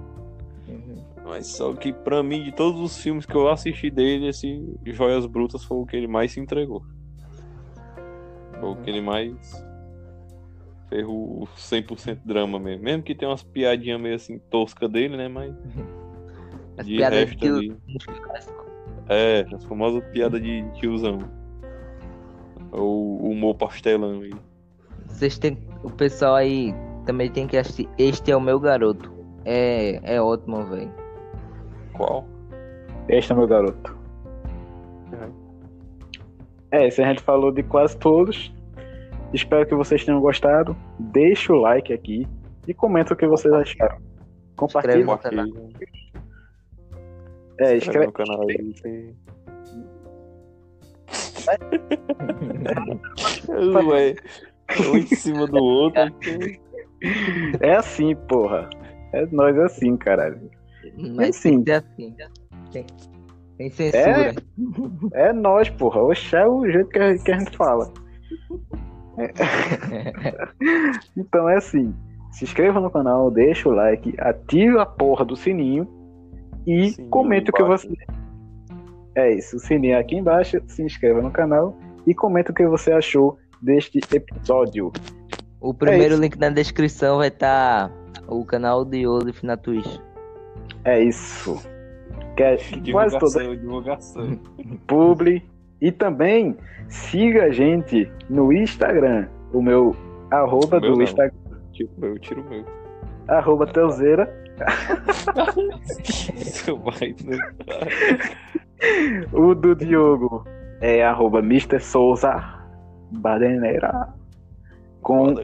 Mas 1.24 1.46
só 1.46 1.72
que 1.72 1.92
pra 1.92 2.22
mim, 2.22 2.44
de 2.44 2.52
todos 2.52 2.80
os 2.80 2.98
filmes 2.98 3.24
que 3.24 3.34
eu 3.34 3.48
assisti 3.48 3.90
dele, 3.90 4.28
esse 4.28 4.62
Joias 4.84 5.24
Brutas 5.26 5.64
foi 5.64 5.78
o 5.78 5.86
que 5.86 5.96
ele 5.96 6.06
mais 6.06 6.32
se 6.32 6.40
entregou. 6.40 6.84
Foi 8.60 8.68
o 8.68 8.76
que 8.76 8.90
ele 8.90 9.00
mais 9.00 9.64
fez 10.88 11.06
o 11.08 11.48
100% 11.56 12.20
drama 12.24 12.58
mesmo. 12.58 12.84
Mesmo 12.84 13.02
que 13.02 13.14
tenha 13.14 13.30
umas 13.30 13.42
piadinhas 13.42 14.00
meio 14.00 14.14
assim 14.14 14.38
tosca 14.50 14.88
dele, 14.88 15.16
né? 15.16 15.28
Mas. 15.28 15.54
As 16.76 16.86
de 16.86 16.96
resto 17.00 17.36
de 17.36 17.48
ali. 17.48 17.76
É, 19.08 19.46
as 19.54 19.64
famosas 19.64 20.02
piadas 20.10 20.42
de 20.42 20.64
tiozão. 20.80 21.18
O 22.72 23.30
humor 23.30 23.54
pastelão 23.54 24.22
aí. 24.22 24.34
Vocês 25.06 25.38
têm. 25.38 25.56
O 25.84 25.90
pessoal 25.90 26.34
aí 26.34 26.74
também 27.06 27.30
tem 27.30 27.46
que 27.46 27.56
assistir. 27.56 27.88
Este 27.96 28.32
é 28.32 28.36
o 28.36 28.40
meu 28.40 28.58
garoto. 28.58 29.12
É, 29.44 30.00
é 30.02 30.20
ótimo, 30.20 30.64
velho. 30.66 31.03
Qual? 31.96 32.26
Este 33.08 33.32
é 33.32 33.34
meu 33.34 33.46
garoto. 33.46 33.96
Uhum. 35.12 35.32
É, 36.70 36.90
se 36.90 37.02
a 37.02 37.08
gente 37.08 37.22
falou 37.22 37.52
de 37.52 37.62
quase 37.62 37.96
todos. 37.96 38.52
Espero 39.32 39.66
que 39.66 39.74
vocês 39.74 40.04
tenham 40.04 40.20
gostado. 40.20 40.76
Deixa 40.98 41.52
o 41.52 41.56
like 41.56 41.92
aqui 41.92 42.26
e 42.68 42.74
comenta 42.74 43.14
o 43.14 43.16
que 43.16 43.26
vocês 43.26 43.52
acharam. 43.52 43.98
Compartilhe. 44.56 45.04
É, 47.58 47.76
escreve. 47.76 48.06
No 48.06 48.12
canal 48.12 48.48
aí, 48.48 48.72
tem... 48.74 49.16
Ué, 53.86 54.14
um 54.88 54.96
em 54.96 55.06
cima 55.06 55.46
do 55.46 55.62
outro. 55.62 56.02
É 57.60 57.76
assim, 57.76 58.14
porra. 58.14 58.68
É 59.12 59.26
nós 59.26 59.58
assim, 59.58 59.96
caralho. 59.96 60.50
Mas 60.96 61.36
sim. 61.36 61.62
Tem 61.62 61.74
assim. 61.74 62.14
Tem, 62.70 62.86
tem 63.56 63.70
censura. 63.70 64.34
É, 65.12 65.28
é 65.28 65.32
nós, 65.32 65.70
porra. 65.70 66.02
Oxe, 66.02 66.34
é 66.36 66.46
o 66.46 66.68
jeito 66.70 66.88
que 66.88 66.98
a, 66.98 67.16
que 67.16 67.32
a 67.32 67.38
gente 67.38 67.56
fala. 67.56 67.92
É. 69.18 69.30
então 71.16 71.48
é 71.48 71.56
assim. 71.56 71.94
Se 72.32 72.44
inscreva 72.44 72.80
no 72.80 72.90
canal, 72.90 73.30
deixa 73.30 73.68
o 73.68 73.72
like, 73.72 74.14
ative 74.18 74.78
a 74.78 74.86
porra 74.86 75.24
do 75.24 75.36
sininho 75.36 75.86
e 76.66 76.90
Sim, 76.90 77.08
comente 77.08 77.50
o 77.50 77.52
que 77.52 77.62
você. 77.62 77.88
É 79.14 79.32
isso, 79.32 79.56
o 79.56 79.60
sininho 79.60 79.96
aqui 79.96 80.16
embaixo, 80.16 80.60
se 80.66 80.82
inscreva 80.82 81.22
no 81.22 81.30
canal 81.30 81.76
e 82.04 82.12
comenta 82.12 82.50
o 82.50 82.54
que 82.54 82.66
você 82.66 82.90
achou 82.90 83.38
deste 83.62 84.00
episódio. 84.12 84.92
O 85.60 85.72
primeiro 85.72 86.14
é 86.14 86.18
link 86.18 86.36
na 86.36 86.50
descrição 86.50 87.18
vai 87.18 87.28
estar 87.28 87.88
tá 87.88 87.94
o 88.26 88.44
canal 88.44 88.84
de 88.84 89.06
Olif 89.06 89.44
na 89.44 89.56
Twitch. 89.56 90.00
É 90.84 91.02
isso. 91.02 91.60
Que 92.36 92.42
é 92.42 92.58
quase 92.92 93.18
toda 93.18 93.56
divulgação. 93.56 94.38
Publi. 94.86 95.42
E 95.80 95.90
também 95.92 96.56
siga 96.88 97.44
a 97.44 97.50
gente 97.50 98.10
no 98.28 98.52
Instagram. 98.52 99.28
O 99.52 99.62
meu 99.62 99.96
arroba 100.30 100.78
o 100.78 100.80
meu 100.80 100.94
do 100.94 101.02
Instagram. 101.02 101.34
Tiro 101.72 101.90
o 101.96 102.00
meu, 102.00 102.18
tiro 102.18 102.42
o 102.42 102.48
meu. 102.48 102.64
Arroba 103.28 103.66
Telzeira. 103.66 104.28
o 109.32 109.54
do 109.54 109.74
Diogo 109.74 110.44
é 110.80 111.04
arroba 111.04 111.40
Mr. 111.40 111.80
Souza 111.80 112.42
Badeneira. 113.10 114.14
Com 115.02 115.28
um 115.28 115.34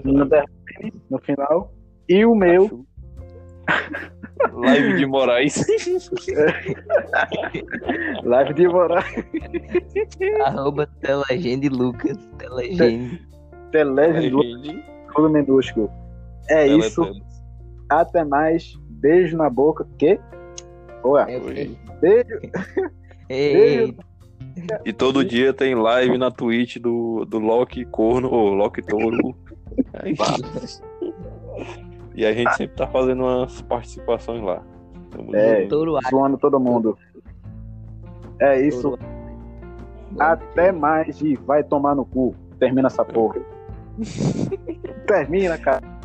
no 1.11 1.18
final. 1.18 1.74
E 2.09 2.24
o 2.24 2.35
meu. 2.35 2.87
Live 4.70 4.96
de 4.96 5.06
Moraes. 5.06 5.66
Live 8.24 8.54
de 8.54 8.68
Moraes. 8.68 9.24
Arroba 10.44 10.87
Telegende 11.00 11.68
Lucas. 11.68 12.16
Telegende. 12.38 13.20
Telegende 13.72 14.30
Lucas. 14.30 14.74
Tudo 15.14 15.30
minúsculo. 15.30 15.90
É 16.48 16.64
Tele 16.66 16.78
isso. 16.78 17.02
Até 17.88 18.24
mais. 18.24 18.74
Beijo 18.88 19.37
na 19.37 19.50
boca. 19.50 19.87
Que? 19.98 20.18
Ué. 21.04 21.35
É, 21.35 21.40
Beijo. 22.00 22.40
Beijo. 23.28 23.94
E 24.85 24.92
todo 24.92 25.24
dia 25.24 25.52
tem 25.52 25.74
live 25.74 26.18
na 26.18 26.30
Twitch 26.30 26.76
do, 26.78 27.24
do 27.24 27.38
Loki 27.38 27.85
Corno, 27.85 28.30
ou 28.30 28.54
Loki 28.54 28.83
Touro. 28.83 29.35
É 29.94 30.11
isso. 30.11 30.83
E 32.14 32.27
a 32.27 32.33
gente 32.33 32.55
sempre 32.57 32.77
tá 32.77 32.87
fazendo 32.87 33.23
umas 33.23 33.62
participações 33.62 34.42
lá. 34.42 34.62
É, 35.33 35.68
zoando 36.11 36.38
todo 36.38 36.59
mundo. 36.59 36.96
É 38.38 38.61
isso. 38.61 38.99
Até 40.18 40.73
mais 40.73 41.20
e 41.20 41.37
vai 41.37 41.62
tomar 41.62 41.94
no 41.94 42.05
cu. 42.05 42.35
Termina 42.59 42.88
essa 42.88 43.05
porra. 43.05 43.40
Termina, 45.07 45.57
cara. 45.59 46.00